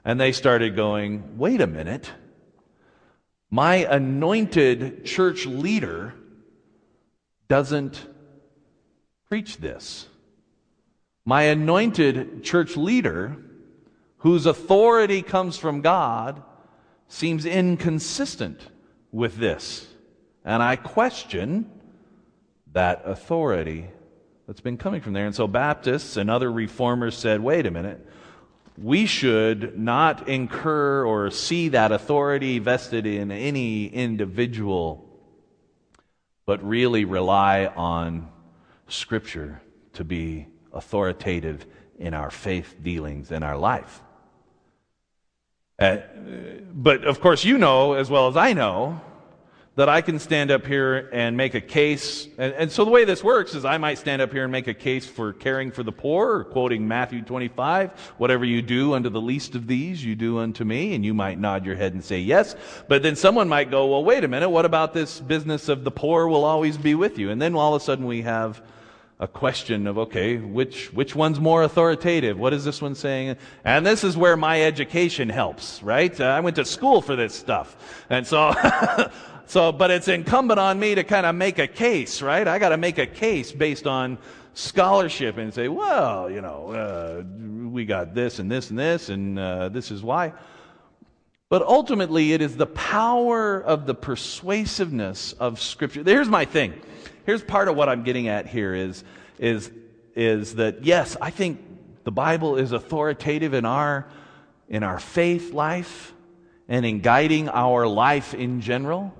And 0.05 0.21
they 0.21 0.33
started 0.33 0.77
going, 0.77 1.39
wait 1.39 1.63
a 1.63 1.67
minute. 1.67 2.11
My 3.49 3.77
anointed 3.77 5.07
church 5.07 5.47
leader 5.47 6.13
doesn't 7.49 8.07
preach 9.31 9.57
this. 9.57 10.09
My 11.25 11.45
anointed 11.45 12.45
church 12.45 12.77
leader, 12.77 13.39
whose 14.19 14.45
authority 14.45 15.23
comes 15.23 15.57
from 15.57 15.81
God, 15.81 16.43
seems 17.13 17.45
inconsistent 17.45 18.59
with 19.13 19.37
this. 19.37 19.87
And 20.47 20.63
I 20.63 20.77
question 20.77 21.71
that 22.73 23.03
authority 23.05 23.89
that's 24.47 24.63
been 24.63 24.79
coming 24.79 25.03
from 25.03 25.13
there. 25.13 25.27
And 25.27 25.35
so 25.35 25.47
Baptists 25.47 26.17
and 26.17 26.31
other 26.31 26.51
reformers 26.51 27.15
said, 27.15 27.41
wait 27.41 27.67
a 27.67 27.71
minute, 27.71 28.05
we 28.79 29.05
should 29.05 29.79
not 29.79 30.27
incur 30.27 31.05
or 31.05 31.31
see 31.31 31.69
that 31.69 31.93
authority 31.93 32.59
vested 32.59 33.05
in 33.05 33.31
any 33.31 33.87
individual, 33.87 35.07
but 36.47 36.67
really 36.67 37.05
rely 37.05 37.67
on 37.67 38.31
Scripture 38.89 39.61
to 39.93 40.03
be 40.03 40.47
authoritative 40.73 41.67
in 41.99 42.15
our 42.15 42.31
faith 42.31 42.77
dealings 42.83 43.31
in 43.31 43.43
our 43.43 43.59
life. 43.59 44.03
Uh, 45.79 45.99
but 46.75 47.05
of 47.05 47.21
course, 47.21 47.45
you 47.45 47.59
know 47.59 47.95
as 47.95 48.11
well 48.11 48.29
as 48.29 48.37
I 48.37 48.53
know 48.53 49.01
that 49.75 49.89
I 49.89 50.03
can 50.03 50.19
stand 50.19 50.51
up 50.51 50.67
here 50.67 51.09
and 51.13 51.35
make 51.35 51.55
a 51.55 51.61
case. 51.61 52.29
And, 52.37 52.53
and, 52.55 52.71
so 52.71 52.85
the 52.85 52.91
way 52.91 53.07
this 53.07 53.25
works 53.25 53.55
is 53.55 53.65
I 53.65 53.79
might 53.79 53.97
stand 53.97 54.21
up 54.21 54.31
here 54.31 54.43
and 54.43 54.53
make 54.53 54.67
a 54.67 54.75
case 54.75 55.07
for 55.07 55.33
caring 55.33 55.71
for 55.71 55.83
the 55.83 55.93
poor, 55.93 56.41
or 56.41 56.45
quoting 56.45 56.87
Matthew 56.87 57.23
25, 57.23 57.93
whatever 58.19 58.45
you 58.45 58.61
do 58.61 58.93
unto 58.93 59.09
the 59.09 59.21
least 59.21 59.55
of 59.55 59.67
these, 59.67 60.05
you 60.05 60.15
do 60.15 60.39
unto 60.39 60.65
me. 60.65 60.95
And 60.95 61.05
you 61.05 61.15
might 61.15 61.39
nod 61.39 61.65
your 61.65 61.75
head 61.75 61.95
and 61.95 62.05
say 62.05 62.19
yes. 62.19 62.55
But 62.87 63.03
then 63.03 63.17
someone 63.17 63.49
might 63.49 63.71
go, 63.71 63.87
well, 63.87 64.05
wait 64.05 64.25
a 64.25 64.29
minute, 64.29 64.51
what 64.51 64.67
about 64.67 64.93
this 64.93 65.21
business 65.21 65.71
of 65.71 65.85
the 65.85 65.91
poor 65.91 66.29
will 66.29 66.45
always 66.45 66.77
be 66.77 66.95
with 66.95 67.19
you? 67.19 67.31
And 67.31 67.41
then 67.41 67.55
all 67.55 67.75
of 67.75 67.81
a 67.81 67.85
sudden 67.85 68.05
we 68.05 68.23
have 68.23 68.63
a 69.23 69.29
question 69.29 69.87
of 69.87 69.99
okay 69.99 70.37
which 70.37 70.93
which 70.93 71.15
one's 71.15 71.39
more 71.39 71.63
authoritative? 71.63 72.37
What 72.37 72.53
is 72.53 72.65
this 72.65 72.83
one 72.83 72.97
saying? 72.97 73.37
And 73.65 73.87
this 73.87 74.03
is 74.03 74.17
where 74.17 74.37
my 74.37 74.61
education 74.61 75.29
helps 75.29 75.81
right? 75.81 76.21
Uh, 76.21 76.25
i 76.25 76.41
went 76.41 76.57
to 76.57 76.65
school 76.65 77.01
for 77.01 77.15
this 77.15 77.33
stuff. 77.33 78.05
And 78.11 78.27
so 78.27 78.53
so 79.47 79.71
but 79.71 79.93
it's 79.93 80.09
incumbent 80.09 80.59
on 80.59 80.81
me 80.81 80.97
to 80.97 81.05
kind 81.05 81.25
of 81.25 81.37
make 81.37 81.61
a 81.61 81.69
case 81.69 82.21
right? 82.21 82.49
I 82.49 82.59
got 82.59 82.71
to 82.71 82.77
make 82.77 82.99
a 82.99 83.07
case 83.07 83.53
based 83.53 83.87
on 83.87 84.19
scholarship 84.55 85.39
and 85.39 85.55
say 85.55 85.69
well 85.69 86.29
you 86.29 86.41
know 86.41 86.73
uh, 86.73 87.23
we 87.71 87.85
got 87.85 88.15
this 88.15 88.41
and 88.41 88.51
this 88.51 88.71
and 88.71 88.79
this 88.79 89.09
and 89.09 89.39
uh, 89.39 89.69
this 89.69 89.93
is 89.93 90.03
why. 90.03 90.33
But 91.49 91.63
ultimately 91.63 92.33
it 92.33 92.43
is 92.43 92.57
the 92.57 92.67
power 92.67 93.63
of 93.63 93.87
the 93.87 93.95
persuasiveness 93.95 95.33
of 95.35 95.61
scripture. 95.61 96.03
Here's 96.03 96.29
my 96.29 96.45
thing 96.45 96.73
here's 97.25 97.43
part 97.43 97.69
of 97.69 97.77
what 97.77 97.89
I'm 97.89 98.03
getting 98.03 98.29
at 98.29 98.47
here 98.47 98.75
is, 98.75 99.05
is, 99.39 99.71
is 100.15 100.57
that, 100.57 100.85
yes, 100.85 101.17
I 101.21 101.31
think 101.31 101.61
the 102.05 102.13
Bible 102.13 102.57
is 102.57 102.73
authoritative 102.73 103.55
in 103.55 103.65
our, 103.65 104.07
in 104.69 104.83
our 104.83 104.99
faith 104.99 105.53
life 105.53 106.13
and 106.69 106.85
in 106.85 107.01
guiding 107.01 107.49
our 107.49 107.87
life 107.87 108.35
in 108.35 108.61
general 108.61 109.15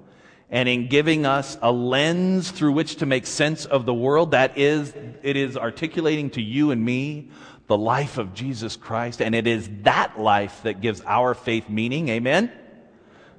and 0.51 0.69
in 0.69 0.89
giving 0.89 1.25
us 1.25 1.57
a 1.63 1.73
lens 1.73 2.51
through 2.51 2.73
which 2.73 2.97
to 2.97 3.07
make 3.07 3.27
sense 3.27 3.65
of 3.65 3.87
the 3.87 3.95
world. 3.95 4.33
That 4.33 4.59
is, 4.59 4.93
it 5.23 5.37
is 5.37 5.57
articulating 5.57 6.31
to 6.31 6.43
you 6.43 6.71
and 6.71 6.85
me 6.85 7.31
the 7.69 7.79
life 7.79 8.19
of 8.19 8.35
Jesus 8.35 8.77
Christ, 8.77 9.23
and 9.23 9.35
it 9.35 9.47
is 9.47 9.69
that 9.83 10.21
life 10.21 10.63
that 10.65 10.83
gives 10.83 11.01
our 11.07 11.33
faith 11.33 11.71
meaning. 11.71 12.11
Amen? 12.11 12.53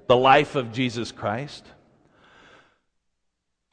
The 0.08 0.18
life 0.18 0.56
of 0.56 0.72
Jesus 0.72 1.12
Christ. 1.12 1.66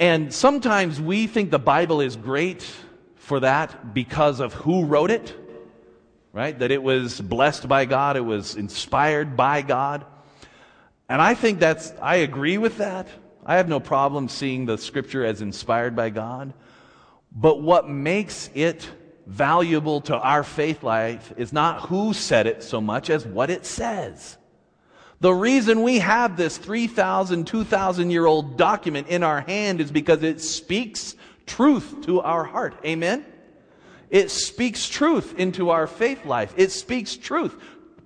And 0.00 0.32
sometimes 0.32 0.98
we 0.98 1.26
think 1.26 1.50
the 1.50 1.58
Bible 1.58 2.00
is 2.00 2.16
great 2.16 2.66
for 3.16 3.40
that 3.40 3.92
because 3.92 4.40
of 4.40 4.54
who 4.54 4.86
wrote 4.86 5.10
it, 5.10 5.36
right? 6.32 6.58
That 6.58 6.70
it 6.70 6.82
was 6.82 7.20
blessed 7.20 7.68
by 7.68 7.84
God, 7.84 8.16
it 8.16 8.24
was 8.24 8.56
inspired 8.56 9.36
by 9.36 9.60
God. 9.60 10.06
And 11.06 11.20
I 11.20 11.34
think 11.34 11.60
that's, 11.60 11.92
I 12.00 12.16
agree 12.16 12.56
with 12.56 12.78
that. 12.78 13.08
I 13.44 13.56
have 13.56 13.68
no 13.68 13.78
problem 13.78 14.30
seeing 14.30 14.64
the 14.64 14.78
scripture 14.78 15.22
as 15.22 15.42
inspired 15.42 15.94
by 15.94 16.08
God. 16.08 16.54
But 17.30 17.60
what 17.60 17.86
makes 17.86 18.48
it 18.54 18.88
valuable 19.26 20.00
to 20.02 20.16
our 20.16 20.42
faith 20.42 20.82
life 20.82 21.32
is 21.36 21.52
not 21.52 21.88
who 21.88 22.14
said 22.14 22.46
it 22.46 22.62
so 22.62 22.80
much 22.80 23.10
as 23.10 23.26
what 23.26 23.50
it 23.50 23.66
says. 23.66 24.38
The 25.20 25.32
reason 25.32 25.82
we 25.82 25.98
have 25.98 26.36
this 26.36 26.56
3,000, 26.56 27.46
2,000 27.46 28.10
year 28.10 28.24
old 28.24 28.56
document 28.56 29.08
in 29.08 29.22
our 29.22 29.42
hand 29.42 29.80
is 29.80 29.90
because 29.90 30.22
it 30.22 30.40
speaks 30.40 31.14
truth 31.46 32.06
to 32.06 32.20
our 32.22 32.44
heart. 32.44 32.74
Amen? 32.84 33.24
It 34.08 34.30
speaks 34.30 34.88
truth 34.88 35.38
into 35.38 35.70
our 35.70 35.86
faith 35.86 36.24
life. 36.24 36.54
It 36.56 36.72
speaks 36.72 37.16
truth 37.16 37.54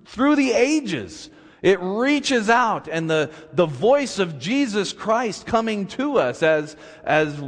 through 0.05 0.35
the 0.35 0.51
ages. 0.51 1.29
It 1.61 1.79
reaches 1.79 2.49
out 2.49 2.87
and 2.87 3.09
the, 3.09 3.31
the 3.53 3.65
voice 3.65 4.19
of 4.19 4.37
Jesus 4.37 4.91
Christ 4.91 5.45
coming 5.45 5.87
to 5.87 6.19
us 6.19 6.43
as, 6.43 6.75
as, 7.03 7.41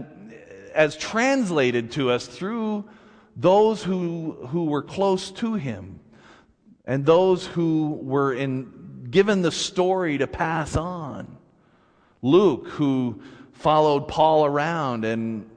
as 0.74 0.96
translated 0.96 1.92
to 1.92 2.10
us 2.10 2.26
through 2.26 2.86
those 3.36 3.84
who, 3.84 4.48
who 4.48 4.66
were 4.66 4.82
close 4.82 5.30
to 5.32 5.56
him 5.56 6.00
and 6.86 7.06
those 7.06 7.46
who 7.46 8.00
were 8.02 8.34
in 8.34 8.76
given 9.10 9.42
the 9.42 9.52
story 9.52 10.18
to 10.18 10.28
pass 10.28 10.76
on. 10.76 11.38
Luke, 12.22 12.68
who 12.70 13.22
followed 13.54 14.08
Paul 14.08 14.46
around 14.46 15.06
and, 15.06 15.50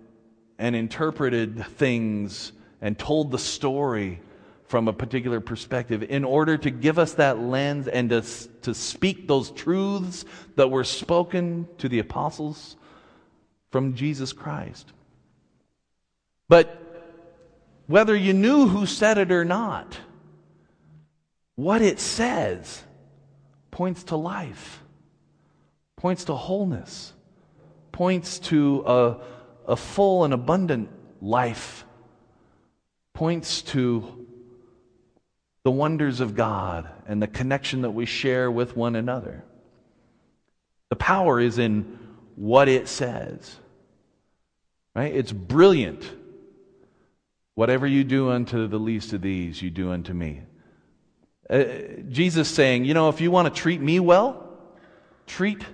and 0.59 0.76
interpreted 0.76 1.64
things 1.76 2.52
and 2.80 2.99
told 2.99 3.30
the 3.30 3.38
story 3.38 4.21
from 4.66 4.87
a 4.87 4.92
particular 4.92 5.40
perspective 5.40 6.04
in 6.04 6.25
order 6.25 6.57
to 6.57 6.71
give 6.71 6.99
us 6.99 7.14
that 7.14 7.40
lens 7.40 7.88
and 7.88 8.11
to, 8.11 8.23
to 8.62 8.73
speak 8.73 9.26
those 9.26 9.50
truths 9.50 10.25
that 10.54 10.71
were 10.71 10.85
spoken 10.85 11.66
to 11.78 11.88
the 11.88 11.99
apostles 11.99 12.76
from 13.71 13.95
Jesus 13.95 14.33
Christ. 14.33 14.92
But 16.49 16.76
whether 17.87 18.14
you 18.14 18.33
knew 18.33 18.69
who 18.69 18.87
said 18.87 19.19
it 19.19 19.33
or 19.33 19.45
not, 19.45 19.99
what 21.57 21.83
it 21.83 21.99
says 21.99 22.85
points 23.70 24.04
to 24.04 24.16
life, 24.16 24.82
points 25.96 26.24
to 26.24 26.34
wholeness, 26.34 27.12
points 27.92 28.38
to 28.38 28.82
a, 28.86 29.16
a 29.66 29.76
full 29.76 30.24
and 30.24 30.34
abundant 30.34 30.88
life, 31.20 31.84
points 33.14 33.62
to 33.62 34.26
the 35.62 35.70
wonders 35.70 36.20
of 36.20 36.34
God 36.34 36.88
and 37.06 37.22
the 37.22 37.26
connection 37.26 37.82
that 37.82 37.90
we 37.90 38.06
share 38.06 38.50
with 38.50 38.76
one 38.76 38.96
another. 38.96 39.44
The 40.88 40.96
power 40.96 41.38
is 41.38 41.58
in 41.58 41.98
what 42.36 42.68
it 42.68 42.88
says. 42.88 43.56
Right? 44.94 45.14
It's 45.14 45.32
brilliant. 45.32 46.10
Whatever 47.54 47.86
you 47.86 48.04
do 48.04 48.30
unto 48.30 48.66
the 48.66 48.78
least 48.78 49.12
of 49.12 49.20
these, 49.20 49.60
you 49.60 49.70
do 49.70 49.92
unto 49.92 50.12
me. 50.12 50.42
Uh, 51.50 51.64
Jesus 52.09 52.49
saying, 52.49 52.85
you 52.85 52.95
know, 52.95 53.09
if 53.09 53.21
you 53.21 53.33
want 53.33 53.52
to 53.52 53.61
treat 53.61 53.80
me 53.80 53.99
well, 53.99 54.49
treat 55.26 55.64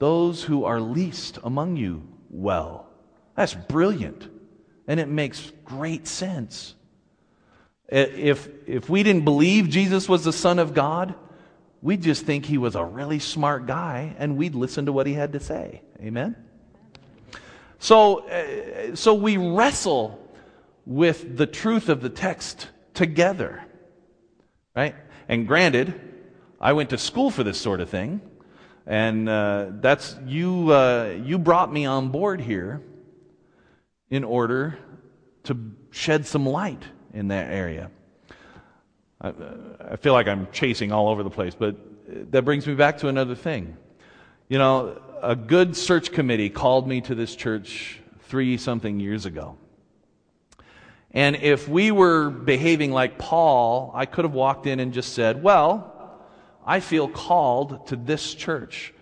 those 0.00 0.42
who 0.42 0.64
are 0.64 0.80
least 0.80 1.38
among 1.44 1.76
you 1.76 2.02
well. 2.28 2.88
That's 3.36 3.54
brilliant. 3.54 4.28
And 4.88 4.98
it 4.98 5.08
makes 5.08 5.52
great 5.64 6.08
sense. 6.08 6.74
If, 7.88 8.48
if 8.66 8.88
we 8.88 9.04
didn't 9.04 9.24
believe 9.24 9.68
Jesus 9.68 10.08
was 10.08 10.24
the 10.24 10.32
Son 10.32 10.58
of 10.58 10.74
God, 10.74 11.14
we'd 11.82 12.02
just 12.02 12.24
think 12.24 12.46
he 12.46 12.58
was 12.58 12.74
a 12.74 12.84
really 12.84 13.20
smart 13.20 13.66
guy 13.66 14.16
and 14.18 14.36
we'd 14.36 14.54
listen 14.56 14.86
to 14.86 14.92
what 14.92 15.06
he 15.06 15.12
had 15.12 15.34
to 15.34 15.40
say. 15.40 15.82
Amen? 16.00 16.34
So, 17.78 18.28
uh, 18.28 18.96
so 18.96 19.14
we 19.14 19.36
wrestle 19.36 20.18
with 20.84 21.36
the 21.36 21.46
truth 21.46 21.88
of 21.88 22.00
the 22.00 22.10
text 22.10 22.68
together. 22.94 23.64
Right? 24.80 24.94
And 25.28 25.46
granted, 25.46 25.92
I 26.58 26.72
went 26.72 26.88
to 26.88 26.96
school 26.96 27.30
for 27.30 27.44
this 27.44 27.60
sort 27.60 27.82
of 27.82 27.90
thing. 27.90 28.22
And 28.86 29.28
uh, 29.28 29.66
that's 29.72 30.16
you. 30.24 30.72
Uh, 30.72 31.18
you 31.22 31.38
brought 31.38 31.70
me 31.70 31.84
on 31.84 32.08
board 32.08 32.40
here 32.40 32.80
in 34.08 34.24
order 34.24 34.78
to 35.44 35.54
shed 35.90 36.24
some 36.24 36.46
light 36.46 36.82
in 37.12 37.28
that 37.28 37.52
area. 37.52 37.90
I, 39.20 39.34
I 39.92 39.96
feel 39.96 40.14
like 40.14 40.26
I'm 40.28 40.48
chasing 40.50 40.92
all 40.92 41.10
over 41.10 41.22
the 41.22 41.30
place, 41.38 41.54
but 41.54 41.76
that 42.32 42.46
brings 42.46 42.66
me 42.66 42.74
back 42.74 42.96
to 42.98 43.08
another 43.08 43.34
thing. 43.34 43.76
You 44.48 44.56
know, 44.56 44.98
a 45.20 45.36
good 45.36 45.76
search 45.76 46.10
committee 46.10 46.48
called 46.48 46.88
me 46.88 47.02
to 47.02 47.14
this 47.14 47.36
church 47.36 48.00
three 48.30 48.56
something 48.56 48.98
years 48.98 49.26
ago. 49.26 49.58
And 51.12 51.36
if 51.36 51.68
we 51.68 51.90
were 51.90 52.30
behaving 52.30 52.92
like 52.92 53.18
Paul, 53.18 53.90
I 53.94 54.06
could 54.06 54.24
have 54.24 54.34
walked 54.34 54.66
in 54.66 54.78
and 54.78 54.92
just 54.92 55.12
said, 55.12 55.42
Well, 55.42 56.18
I 56.64 56.80
feel 56.80 57.08
called 57.08 57.88
to 57.88 57.96
this 57.96 58.34
church. 58.34 58.94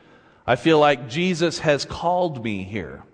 I 0.46 0.56
feel 0.56 0.78
like 0.78 1.10
Jesus 1.10 1.58
has 1.58 1.84
called 1.84 2.42
me 2.42 2.64
here. 2.64 3.04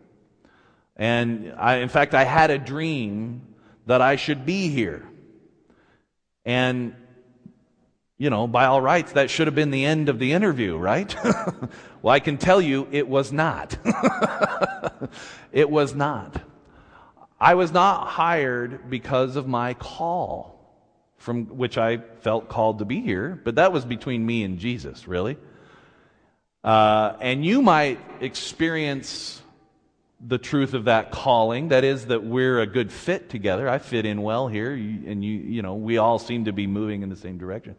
And 0.96 1.52
I, 1.58 1.76
in 1.76 1.88
fact, 1.88 2.14
I 2.14 2.22
had 2.22 2.50
a 2.52 2.58
dream 2.58 3.42
that 3.86 4.00
I 4.00 4.14
should 4.14 4.46
be 4.46 4.68
here. 4.68 5.04
And, 6.44 6.94
you 8.16 8.30
know, 8.30 8.46
by 8.46 8.66
all 8.66 8.80
rights, 8.80 9.12
that 9.12 9.30
should 9.30 9.48
have 9.48 9.56
been 9.56 9.72
the 9.72 9.84
end 9.84 10.08
of 10.08 10.20
the 10.20 10.32
interview, 10.32 10.76
right? 10.76 11.12
well, 12.02 12.14
I 12.14 12.20
can 12.20 12.38
tell 12.38 12.60
you 12.60 12.86
it 12.92 13.08
was 13.08 13.32
not. 13.32 13.76
it 15.52 15.68
was 15.68 15.94
not. 15.94 16.40
I 17.40 17.54
was 17.54 17.72
not 17.72 18.06
hired 18.06 18.88
because 18.88 19.36
of 19.36 19.46
my 19.46 19.74
call, 19.74 20.60
from 21.18 21.46
which 21.56 21.76
I 21.78 21.98
felt 22.20 22.48
called 22.48 22.78
to 22.78 22.84
be 22.84 23.00
here, 23.00 23.40
but 23.44 23.56
that 23.56 23.72
was 23.72 23.84
between 23.84 24.24
me 24.24 24.44
and 24.44 24.58
Jesus, 24.58 25.08
really. 25.08 25.36
Uh, 26.62 27.16
and 27.20 27.44
you 27.44 27.60
might 27.60 28.00
experience 28.20 29.42
the 30.26 30.38
truth 30.38 30.72
of 30.72 30.86
that 30.86 31.10
calling. 31.10 31.68
That 31.68 31.84
is, 31.84 32.06
that 32.06 32.24
we're 32.24 32.60
a 32.60 32.66
good 32.66 32.90
fit 32.90 33.28
together. 33.28 33.68
I 33.68 33.78
fit 33.78 34.06
in 34.06 34.22
well 34.22 34.48
here, 34.48 34.72
and 34.72 35.22
you, 35.22 35.34
you 35.34 35.62
know, 35.62 35.74
we 35.74 35.98
all 35.98 36.18
seem 36.18 36.46
to 36.46 36.52
be 36.52 36.66
moving 36.66 37.02
in 37.02 37.10
the 37.10 37.16
same 37.16 37.36
direction. 37.36 37.76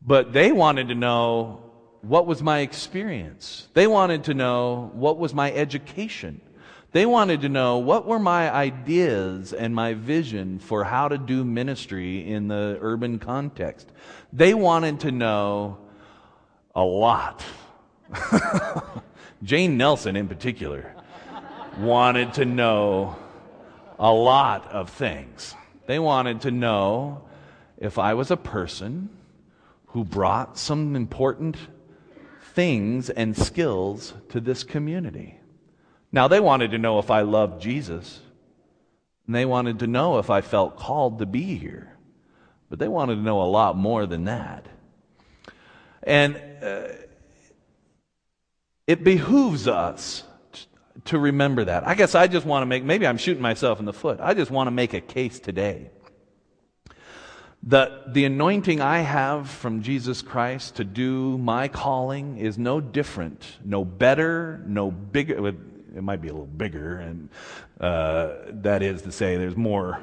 But 0.00 0.32
they 0.32 0.52
wanted 0.52 0.88
to 0.88 0.94
know 0.94 1.62
what 2.00 2.26
was 2.26 2.42
my 2.42 2.60
experience. 2.60 3.68
They 3.74 3.86
wanted 3.86 4.24
to 4.24 4.34
know 4.34 4.90
what 4.94 5.18
was 5.18 5.34
my 5.34 5.52
education. 5.52 6.40
They 6.92 7.06
wanted 7.06 7.42
to 7.42 7.48
know 7.48 7.78
what 7.78 8.06
were 8.06 8.18
my 8.18 8.52
ideas 8.52 9.52
and 9.52 9.74
my 9.74 9.94
vision 9.94 10.58
for 10.58 10.84
how 10.84 11.08
to 11.08 11.18
do 11.18 11.44
ministry 11.44 12.28
in 12.28 12.48
the 12.48 12.78
urban 12.80 13.18
context. 13.18 13.88
They 14.32 14.54
wanted 14.54 15.00
to 15.00 15.12
know 15.12 15.78
a 16.74 16.82
lot. 16.82 17.44
Jane 19.42 19.76
Nelson, 19.76 20.16
in 20.16 20.28
particular 20.28 20.94
wanted 21.78 22.34
to 22.34 22.44
know 22.44 23.16
a 23.98 24.12
lot 24.12 24.66
of 24.70 24.90
things. 24.90 25.54
They 25.86 25.98
wanted 25.98 26.42
to 26.42 26.50
know 26.50 27.22
if 27.78 27.98
I 27.98 28.14
was 28.14 28.30
a 28.30 28.36
person 28.36 29.08
who 29.86 30.04
brought 30.04 30.58
some 30.58 30.94
important 30.94 31.56
things 32.54 33.10
and 33.10 33.36
skills 33.36 34.12
to 34.30 34.40
this 34.40 34.62
community. 34.62 35.39
Now, 36.12 36.28
they 36.28 36.40
wanted 36.40 36.72
to 36.72 36.78
know 36.78 36.98
if 36.98 37.10
I 37.10 37.22
loved 37.22 37.62
Jesus, 37.62 38.20
and 39.26 39.34
they 39.34 39.44
wanted 39.44 39.78
to 39.80 39.86
know 39.86 40.18
if 40.18 40.30
I 40.30 40.40
felt 40.40 40.76
called 40.76 41.20
to 41.20 41.26
be 41.26 41.56
here. 41.56 41.96
But 42.68 42.78
they 42.78 42.88
wanted 42.88 43.16
to 43.16 43.20
know 43.20 43.42
a 43.42 43.44
lot 43.44 43.76
more 43.76 44.06
than 44.06 44.24
that. 44.24 44.66
And 46.02 46.40
uh, 46.62 46.88
it 48.86 49.04
behooves 49.04 49.68
us 49.68 50.24
to 51.06 51.18
remember 51.18 51.64
that. 51.64 51.86
I 51.86 51.94
guess 51.94 52.14
I 52.14 52.26
just 52.26 52.46
want 52.46 52.62
to 52.62 52.66
make, 52.66 52.84
maybe 52.84 53.06
I'm 53.06 53.18
shooting 53.18 53.42
myself 53.42 53.78
in 53.78 53.84
the 53.84 53.92
foot. 53.92 54.18
I 54.20 54.34
just 54.34 54.50
want 54.50 54.66
to 54.66 54.72
make 54.72 54.94
a 54.94 55.00
case 55.00 55.38
today 55.38 55.90
that 57.64 58.14
the 58.14 58.24
anointing 58.24 58.80
I 58.80 59.00
have 59.00 59.50
from 59.50 59.82
Jesus 59.82 60.22
Christ 60.22 60.76
to 60.76 60.84
do 60.84 61.36
my 61.38 61.68
calling 61.68 62.38
is 62.38 62.56
no 62.56 62.80
different, 62.80 63.58
no 63.64 63.84
better, 63.84 64.62
no 64.66 64.90
bigger. 64.90 65.54
It 65.94 66.02
might 66.02 66.20
be 66.20 66.28
a 66.28 66.32
little 66.32 66.46
bigger, 66.46 66.98
and 66.98 67.28
uh, 67.80 68.34
that 68.62 68.82
is 68.82 69.02
to 69.02 69.12
say, 69.12 69.36
there's 69.36 69.56
more 69.56 70.02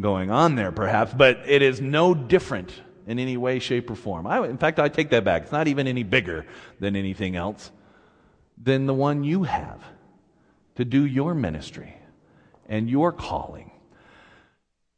going 0.00 0.30
on 0.30 0.54
there 0.54 0.72
perhaps, 0.72 1.14
but 1.14 1.40
it 1.46 1.62
is 1.62 1.80
no 1.80 2.14
different 2.14 2.72
in 3.06 3.18
any 3.18 3.36
way, 3.36 3.58
shape, 3.58 3.90
or 3.90 3.94
form. 3.94 4.26
I, 4.26 4.46
in 4.46 4.58
fact, 4.58 4.78
I 4.78 4.88
take 4.88 5.10
that 5.10 5.24
back. 5.24 5.44
It's 5.44 5.52
not 5.52 5.68
even 5.68 5.86
any 5.86 6.02
bigger 6.02 6.44
than 6.80 6.96
anything 6.96 7.36
else 7.36 7.70
than 8.62 8.86
the 8.86 8.94
one 8.94 9.22
you 9.22 9.44
have 9.44 9.82
to 10.76 10.84
do 10.84 11.04
your 11.04 11.34
ministry 11.34 11.94
and 12.68 12.90
your 12.90 13.12
calling. 13.12 13.70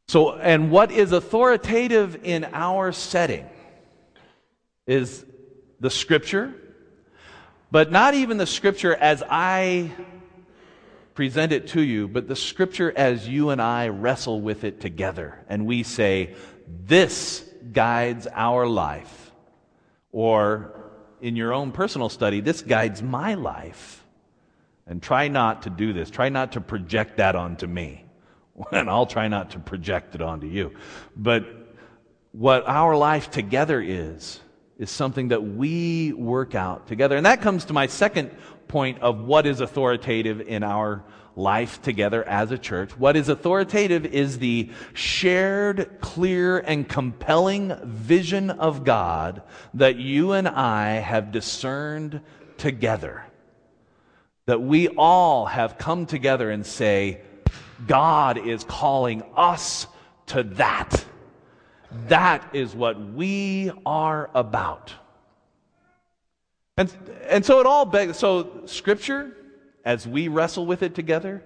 So, 0.07 0.33
and 0.33 0.71
what 0.71 0.91
is 0.91 1.11
authoritative 1.11 2.19
in 2.23 2.47
our 2.51 2.91
setting 2.91 3.47
is 4.87 5.23
the 5.79 5.91
scripture, 5.91 6.53
but 7.69 7.91
not 7.91 8.15
even 8.15 8.37
the 8.37 8.47
scripture 8.47 8.95
as 8.95 9.21
I 9.29 9.91
present 11.19 11.51
it 11.51 11.67
to 11.67 11.81
you, 11.81 12.07
but 12.07 12.29
the 12.29 12.35
scripture 12.35 12.93
as 12.95 13.27
you 13.27 13.49
and 13.49 13.61
I 13.61 13.89
wrestle 13.89 14.39
with 14.39 14.63
it 14.63 14.79
together. 14.79 15.37
And 15.49 15.65
we 15.65 15.83
say, 15.83 16.33
this 16.65 17.43
guides 17.73 18.25
our 18.31 18.65
life. 18.65 19.33
Or 20.13 20.93
in 21.19 21.35
your 21.35 21.51
own 21.51 21.73
personal 21.73 22.07
study, 22.07 22.39
this 22.39 22.61
guides 22.61 23.03
my 23.03 23.33
life. 23.33 24.01
And 24.87 25.03
try 25.03 25.27
not 25.27 25.63
to 25.63 25.69
do 25.69 25.91
this. 25.91 26.09
Try 26.09 26.29
not 26.29 26.53
to 26.53 26.61
project 26.61 27.17
that 27.17 27.35
onto 27.35 27.67
me. 27.67 28.05
And 28.71 28.89
I'll 28.89 29.05
try 29.05 29.27
not 29.27 29.49
to 29.51 29.59
project 29.59 30.15
it 30.15 30.21
onto 30.21 30.47
you. 30.47 30.73
But 31.17 31.43
what 32.31 32.65
our 32.65 32.95
life 32.95 33.29
together 33.29 33.81
is, 33.81 34.39
is 34.79 34.89
something 34.89 35.27
that 35.27 35.43
we 35.43 36.13
work 36.13 36.55
out 36.55 36.87
together. 36.87 37.15
And 37.15 37.25
that 37.25 37.41
comes 37.41 37.65
to 37.65 37.73
my 37.73 37.85
second 37.85 38.31
point 38.67 38.99
of 39.01 39.19
what 39.21 39.45
is 39.45 39.59
authoritative 39.59 40.41
in 40.41 40.63
our 40.63 41.03
life 41.35 41.81
together 41.81 42.27
as 42.27 42.51
a 42.51 42.57
church. 42.57 42.97
What 42.97 43.15
is 43.15 43.29
authoritative 43.29 44.05
is 44.07 44.39
the 44.39 44.71
shared, 44.93 45.99
clear, 46.01 46.57
and 46.57 46.89
compelling 46.89 47.75
vision 47.83 48.49
of 48.49 48.83
God 48.83 49.43
that 49.75 49.97
you 49.97 50.31
and 50.31 50.47
I 50.47 50.93
have 50.93 51.31
discerned 51.31 52.21
together 52.57 53.23
that 54.49 54.63
we 54.63 54.87
all 54.87 55.45
have 55.45 55.77
come 55.77 56.07
together 56.07 56.49
and 56.49 56.65
say, 56.65 57.21
God 57.85 58.39
is 58.39 58.63
calling 58.63 59.21
us 59.35 59.85
to 60.25 60.41
that. 60.41 61.05
That 62.07 62.49
is 62.53 62.75
what 62.75 62.99
we 62.99 63.71
are 63.85 64.29
about. 64.33 64.93
And, 66.77 66.93
and 67.27 67.45
so 67.45 67.59
it 67.59 67.65
all 67.65 67.85
begs, 67.85 68.17
so 68.17 68.65
scripture, 68.65 69.35
as 69.83 70.07
we 70.07 70.27
wrestle 70.27 70.65
with 70.65 70.83
it 70.83 70.95
together, 70.95 71.43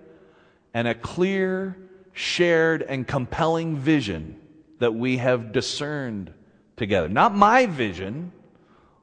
and 0.73 0.87
a 0.87 0.93
clear, 0.93 1.77
shared, 2.11 2.81
and 2.83 3.07
compelling 3.07 3.77
vision 3.77 4.39
that 4.79 4.93
we 4.93 5.17
have 5.17 5.51
discerned 5.51 6.33
together. 6.75 7.09
Not 7.09 7.35
my 7.35 7.65
vision, 7.65 8.31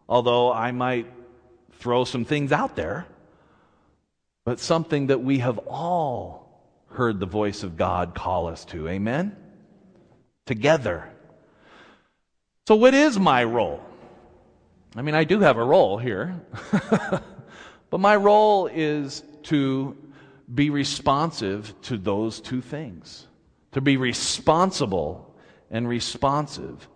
although 0.09 0.53
I 0.53 0.73
might 0.73 1.07
throw 1.73 2.05
some 2.05 2.25
things 2.25 2.53
out 2.53 2.77
there 2.77 3.07
but 4.45 4.59
something 4.59 5.09
that 5.09 5.23
we 5.23 5.39
have 5.39 5.59
all 5.69 6.65
heard 6.91 7.21
the 7.21 7.27
voice 7.27 7.63
of 7.63 7.77
God 7.77 8.15
call 8.15 8.49
us 8.49 8.65
to. 8.67 8.89
Amen? 8.89 9.37
Together. 10.47 11.09
So, 12.67 12.77
what 12.77 12.95
is 12.95 13.19
my 13.19 13.43
role? 13.45 13.81
I 14.95 15.03
mean, 15.03 15.15
I 15.15 15.25
do 15.25 15.41
have 15.41 15.57
a 15.57 15.65
role 15.65 15.99
here, 15.99 16.41
but 17.91 18.01
my 18.01 18.17
role 18.17 18.67
is 18.67 19.23
to 19.45 19.97
be 20.53 20.71
responsive 20.71 21.75
to 21.83 21.97
those 21.97 22.41
two 22.41 22.61
things, 22.61 23.27
to 23.73 23.81
be 23.81 23.97
responsible 23.97 25.35
and 25.71 25.89
responsive 25.89 26.89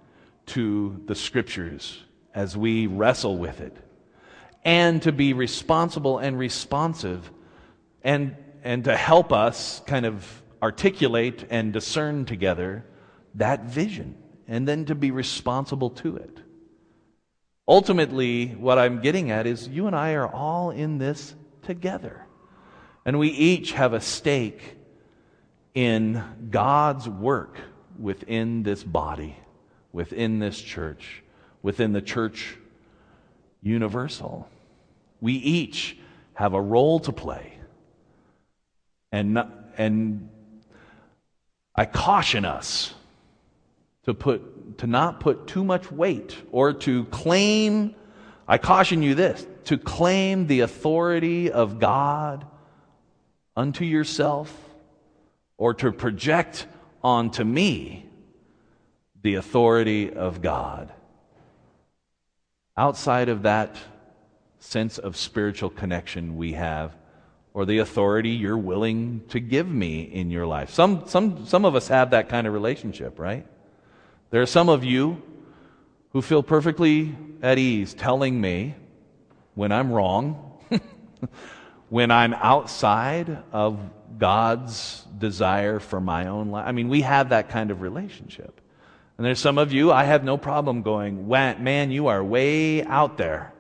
to 0.47 1.01
the 1.07 1.15
scriptures 1.15 2.03
as 2.35 2.57
we 2.57 2.87
wrestle 2.89 3.39
with 3.39 3.61
it, 3.61 3.77
and 4.65 5.03
to 5.03 5.13
be 5.13 5.33
responsible 5.33 6.19
and 6.19 6.39
responsive 6.39 7.31
and, 8.03 8.37
and 8.65 8.85
to 8.85 8.97
help 8.97 9.33
us 9.33 9.81
kind 9.87 10.05
of 10.05 10.43
articulate 10.63 11.47
and 11.51 11.73
discern 11.73 12.25
together 12.25 12.85
that 13.35 13.65
vision 13.65 14.17
and 14.47 14.69
then 14.69 14.85
to 14.87 14.95
be 14.95 15.11
responsible 15.11 15.91
to 15.91 16.17
it. 16.17 16.39
Ultimately, 17.67 18.49
what 18.49 18.79
I'm 18.79 19.01
getting 19.01 19.31
at 19.31 19.47
is 19.47 19.69
you 19.69 19.87
and 19.87 19.97
I 19.97 20.13
are 20.13 20.29
all 20.29 20.71
in 20.71 20.99
this 20.99 21.35
together. 21.63 22.27
And 23.07 23.19
we 23.19 23.29
each 23.29 23.73
have 23.73 23.93
a 23.93 24.01
stake 24.01 24.77
in 25.75 26.23
God's 26.51 27.09
work 27.09 27.59
within 27.99 28.63
this 28.63 28.85
body, 28.85 29.37
within 29.93 30.39
this 30.39 30.61
church, 30.61 31.23
within 31.63 31.93
the 31.93 32.03
church 32.03 32.57
universal. 33.63 34.49
We 35.21 35.35
each 35.35 35.97
have 36.35 36.53
a 36.53 36.61
role 36.61 37.01
to 37.01 37.13
play. 37.13 37.59
And, 39.11 39.39
and 39.79 40.29
I 41.75 41.87
caution 41.87 42.45
us 42.45 42.93
to, 44.07 44.15
put, 44.15 44.79
to 44.79 44.87
not 44.87 45.21
put 45.21 45.47
too 45.47 45.65
much 45.65 45.91
weight 45.91 46.37
or 46.53 46.73
to 46.73 47.05
claim, 47.07 47.95
I 48.47 48.59
caution 48.59 49.03
you 49.03 49.15
this, 49.15 49.47
to 49.65 49.79
claim 49.79 50.47
the 50.47 50.61
authority 50.61 51.51
of 51.51 51.79
God 51.79 52.47
unto 53.57 53.85
yourself 53.85 54.53
or 55.57 55.75
to 55.75 55.93
project 55.93 56.67
onto 57.03 57.45
me 57.45 58.09
the 59.23 59.37
authority 59.37 60.13
of 60.13 60.43
God. 60.43 60.93
Outside 62.77 63.29
of 63.29 63.43
that 63.43 63.77
sense 64.59 64.99
of 64.99 65.17
spiritual 65.17 65.71
connection 65.71 66.37
we 66.37 66.53
have, 66.55 66.95
or 67.55 67.65
the 67.65 67.79
authority 67.79 68.31
you're 68.31 68.59
willing 68.59 69.23
to 69.29 69.39
give 69.39 69.69
me 69.69 70.03
in 70.03 70.31
your 70.31 70.45
life. 70.45 70.71
Some, 70.71 71.07
some, 71.07 71.47
some 71.47 71.65
of 71.65 71.77
us 71.77 71.87
have 71.89 72.11
that 72.11 72.29
kind 72.29 72.49
of 72.49 72.53
relationship, 72.53 73.19
right? 73.19 73.47
There 74.31 74.43
are 74.43 74.47
some 74.47 74.69
of 74.69 74.85
you 74.85 75.23
who 76.11 76.23
feel 76.23 76.43
perfectly 76.43 77.15
at 77.43 77.59
ease 77.59 77.95
telling 77.95 78.41
me 78.41 78.75
when 79.55 79.73
I'm 79.73 79.93
wrong, 79.93 80.59
when 81.89 82.11
I'm 82.11 82.35
outside 82.35 83.43
of 83.53 83.79
God's 84.19 85.05
desire 85.19 85.79
for 85.79 86.01
my 86.01 86.27
own 86.27 86.51
life. 86.51 86.67
I 86.67 86.73
mean, 86.73 86.89
we 86.89 87.03
have 87.03 87.31
that 87.31 87.49
kind 87.49 87.71
of 87.71 87.81
relationship. 87.81 88.61
And 89.17 89.27
there's 89.27 89.39
some 89.39 89.59
of 89.59 89.73
you, 89.73 89.93
I 89.93 90.05
have 90.05 90.25
no 90.25 90.37
problem 90.37 90.83
going, 90.83 91.29
man, 91.29 91.91
you 91.91 92.09
are 92.09 92.23
way 92.23 92.85
out 92.85 93.17
there. 93.17 93.53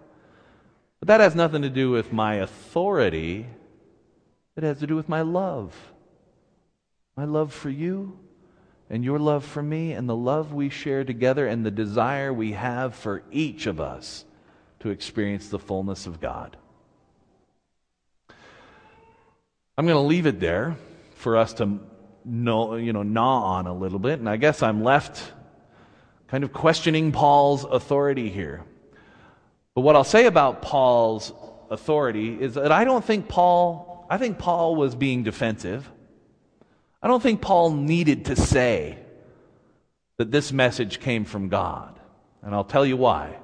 But 0.99 1.09
that 1.09 1.21
has 1.21 1.35
nothing 1.35 1.63
to 1.63 1.71
do 1.71 1.91
with 1.91 2.13
my 2.13 2.37
authority, 2.37 3.47
it 4.57 4.63
has 4.63 4.79
to 4.79 4.87
do 4.87 4.97
with 4.97 5.09
my 5.09 5.23
love. 5.23 5.75
My 7.17 7.25
love 7.25 7.53
for 7.53 7.71
you 7.71 8.19
and 8.91 9.05
your 9.05 9.19
love 9.19 9.45
for 9.45 9.63
me 9.63 9.93
and 9.93 10.09
the 10.09 10.17
love 10.17 10.53
we 10.53 10.69
share 10.69 11.05
together 11.05 11.47
and 11.47 11.65
the 11.65 11.71
desire 11.71 12.33
we 12.33 12.53
have 12.53 12.95
for 12.95 13.23
each 13.31 13.67
of 13.67 13.81
us 13.81 14.25
to 14.81 14.91
experience 14.91 15.49
the 15.49 15.59
fullness 15.59 16.07
of 16.07 16.21
God. 16.21 16.57
I'm 19.77 19.87
going 19.87 19.97
to 19.97 20.01
leave 20.01 20.27
it 20.27 20.39
there 20.39 20.77
for 21.17 21.37
us 21.37 21.55
to 21.55 21.81
know, 22.25 22.77
you 22.77 22.93
know, 22.93 23.03
gnaw 23.03 23.43
on 23.57 23.67
a 23.67 23.75
little 23.75 23.99
bit. 23.99 24.19
And 24.19 24.29
I 24.29 24.37
guess 24.37 24.63
I'm 24.63 24.85
left 24.85 25.33
kind 26.29 26.45
of 26.45 26.53
questioning 26.53 27.13
Paul's 27.13 27.65
authority 27.65 28.29
here. 28.29 28.65
But 29.75 29.81
what 29.81 29.97
I'll 29.97 30.05
say 30.05 30.27
about 30.27 30.63
Paul's 30.63 31.33
authority 31.71 32.41
is 32.41 32.55
that 32.55 32.71
I 32.71 32.85
don't 32.85 33.05
think 33.05 33.29
Paul, 33.29 34.07
I 34.09 34.19
think 34.19 34.39
Paul 34.39 34.77
was 34.77 34.95
being 34.95 35.23
defensive. 35.23 35.91
I 37.05 37.07
don't 37.07 37.23
think 37.23 37.43
Paul 37.43 37.73
needed 37.73 38.25
to 38.25 38.37
say 38.37 38.97
that 40.17 40.31
this 40.31 40.53
message 40.53 41.01
came 41.01 41.27
from 41.27 41.51
God. 41.51 42.01
And 42.41 42.55
I'll 42.55 42.65
tell 42.65 42.87
you 42.87 42.97
why. 42.97 43.37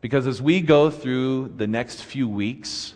Because 0.00 0.28
as 0.28 0.40
we 0.40 0.60
go 0.60 0.90
through 0.90 1.54
the 1.56 1.66
next 1.66 2.04
few 2.04 2.28
weeks, 2.28 2.94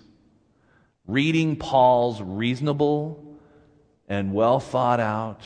reading 1.08 1.56
Paul's 1.56 2.22
reasonable 2.22 3.38
and 4.06 4.32
well 4.32 4.60
thought 4.60 5.00
out 5.00 5.42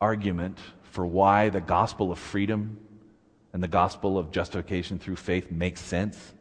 argument 0.00 0.60
for 0.84 1.04
why 1.04 1.48
the 1.48 1.60
gospel 1.60 2.12
of 2.12 2.20
freedom 2.20 2.78
and 3.52 3.60
the 3.60 3.66
gospel 3.66 4.16
of 4.16 4.30
justification 4.30 5.00
through 5.00 5.16
faith 5.16 5.50
makes 5.50 5.80
sense, 5.80 6.34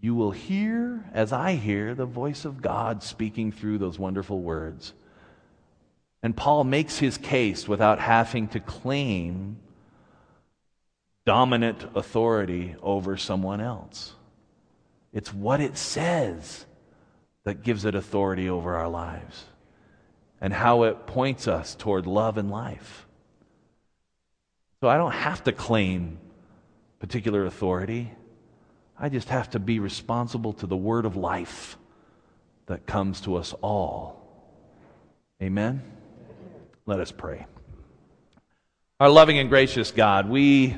you 0.00 0.16
will 0.16 0.32
hear, 0.32 1.08
as 1.12 1.32
I 1.32 1.52
hear, 1.52 1.94
the 1.94 2.06
voice 2.06 2.44
of 2.44 2.60
God 2.60 3.04
speaking 3.04 3.52
through 3.52 3.78
those 3.78 4.00
wonderful 4.00 4.40
words. 4.40 4.92
And 6.22 6.36
Paul 6.36 6.64
makes 6.64 6.98
his 6.98 7.18
case 7.18 7.68
without 7.68 7.98
having 8.00 8.48
to 8.48 8.60
claim 8.60 9.58
dominant 11.24 11.84
authority 11.94 12.76
over 12.82 13.16
someone 13.16 13.60
else. 13.60 14.14
It's 15.12 15.32
what 15.32 15.60
it 15.60 15.76
says 15.76 16.66
that 17.44 17.62
gives 17.62 17.84
it 17.84 17.94
authority 17.94 18.48
over 18.48 18.76
our 18.76 18.88
lives 18.88 19.44
and 20.40 20.52
how 20.52 20.84
it 20.84 21.06
points 21.06 21.48
us 21.48 21.74
toward 21.74 22.06
love 22.06 22.38
and 22.38 22.50
life. 22.50 23.06
So 24.80 24.88
I 24.88 24.96
don't 24.96 25.12
have 25.12 25.42
to 25.44 25.52
claim 25.52 26.18
particular 26.98 27.46
authority. 27.46 28.12
I 28.98 29.08
just 29.08 29.28
have 29.28 29.50
to 29.50 29.58
be 29.58 29.78
responsible 29.78 30.52
to 30.54 30.66
the 30.66 30.76
word 30.76 31.06
of 31.06 31.16
life 31.16 31.76
that 32.66 32.86
comes 32.86 33.20
to 33.22 33.36
us 33.36 33.54
all. 33.62 34.22
Amen? 35.42 35.82
Let 36.86 37.00
us 37.00 37.10
pray. 37.10 37.46
Our 39.00 39.10
loving 39.10 39.38
and 39.38 39.48
gracious 39.48 39.90
God, 39.90 40.28
we, 40.28 40.76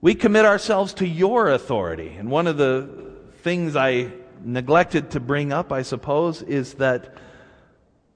we 0.00 0.16
commit 0.16 0.44
ourselves 0.44 0.92
to 0.94 1.06
your 1.06 1.48
authority. 1.48 2.08
And 2.18 2.28
one 2.30 2.48
of 2.48 2.56
the 2.56 3.14
things 3.42 3.76
I 3.76 4.10
neglected 4.42 5.12
to 5.12 5.20
bring 5.20 5.52
up, 5.52 5.70
I 5.70 5.82
suppose, 5.82 6.42
is 6.42 6.74
that 6.74 7.16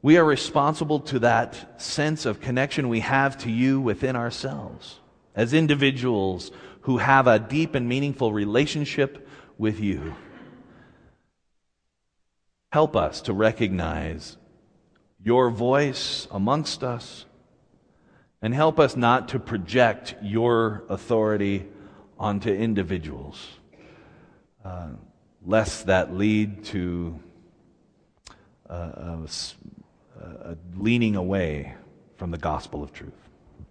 we 0.03 0.19
are 0.19 0.25
responsible 0.25 1.01
to 1.01 1.21
that 1.21 1.81
sense 1.81 2.27
of 2.27 2.41
connection 2.41 2.89
we 2.89 3.01
have 3.01 3.39
to 3.39 3.51
you 3.51 3.81
within 3.81 4.17
ourselves 4.17 4.99
as 5.37 5.55
individuals 5.55 6.51
who 6.83 6.99
have 6.99 7.29
a 7.29 7.39
deep 7.39 7.77
and 7.77 7.89
meaningful 7.89 8.33
relationship 8.33 9.27
with 9.57 9.79
you. 9.79 10.17
Help 12.73 12.97
us 12.97 13.21
to 13.23 13.33
recognize 13.33 14.37
your 15.25 15.51
voice 15.51 16.29
amongst 16.31 16.85
us 16.85 17.25
and 18.43 18.55
help 18.55 18.79
us 18.79 18.95
not 18.95 19.29
to 19.29 19.39
project 19.41 20.15
your 20.23 20.85
authority 20.89 21.65
onto 22.19 22.53
individuals. 22.53 23.49
Uh, 24.65 24.89
lest 25.47 25.87
that 25.87 26.15
lead 26.15 26.65
to 26.65 27.19
a, 28.67 28.75
a, 28.75 29.29
a 30.21 30.57
leaning 30.77 31.17
away 31.17 31.75
from 32.17 32.31
the 32.31 32.39
gospel 32.39 32.83
of 32.83 32.93
truth. 32.93 33.13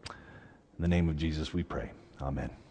In 0.10 0.82
the 0.82 0.88
name 0.88 1.10
of 1.10 1.18
Jesus, 1.18 1.54
we 1.54 1.64
pray. 1.64 1.92
Amen. 2.22 2.63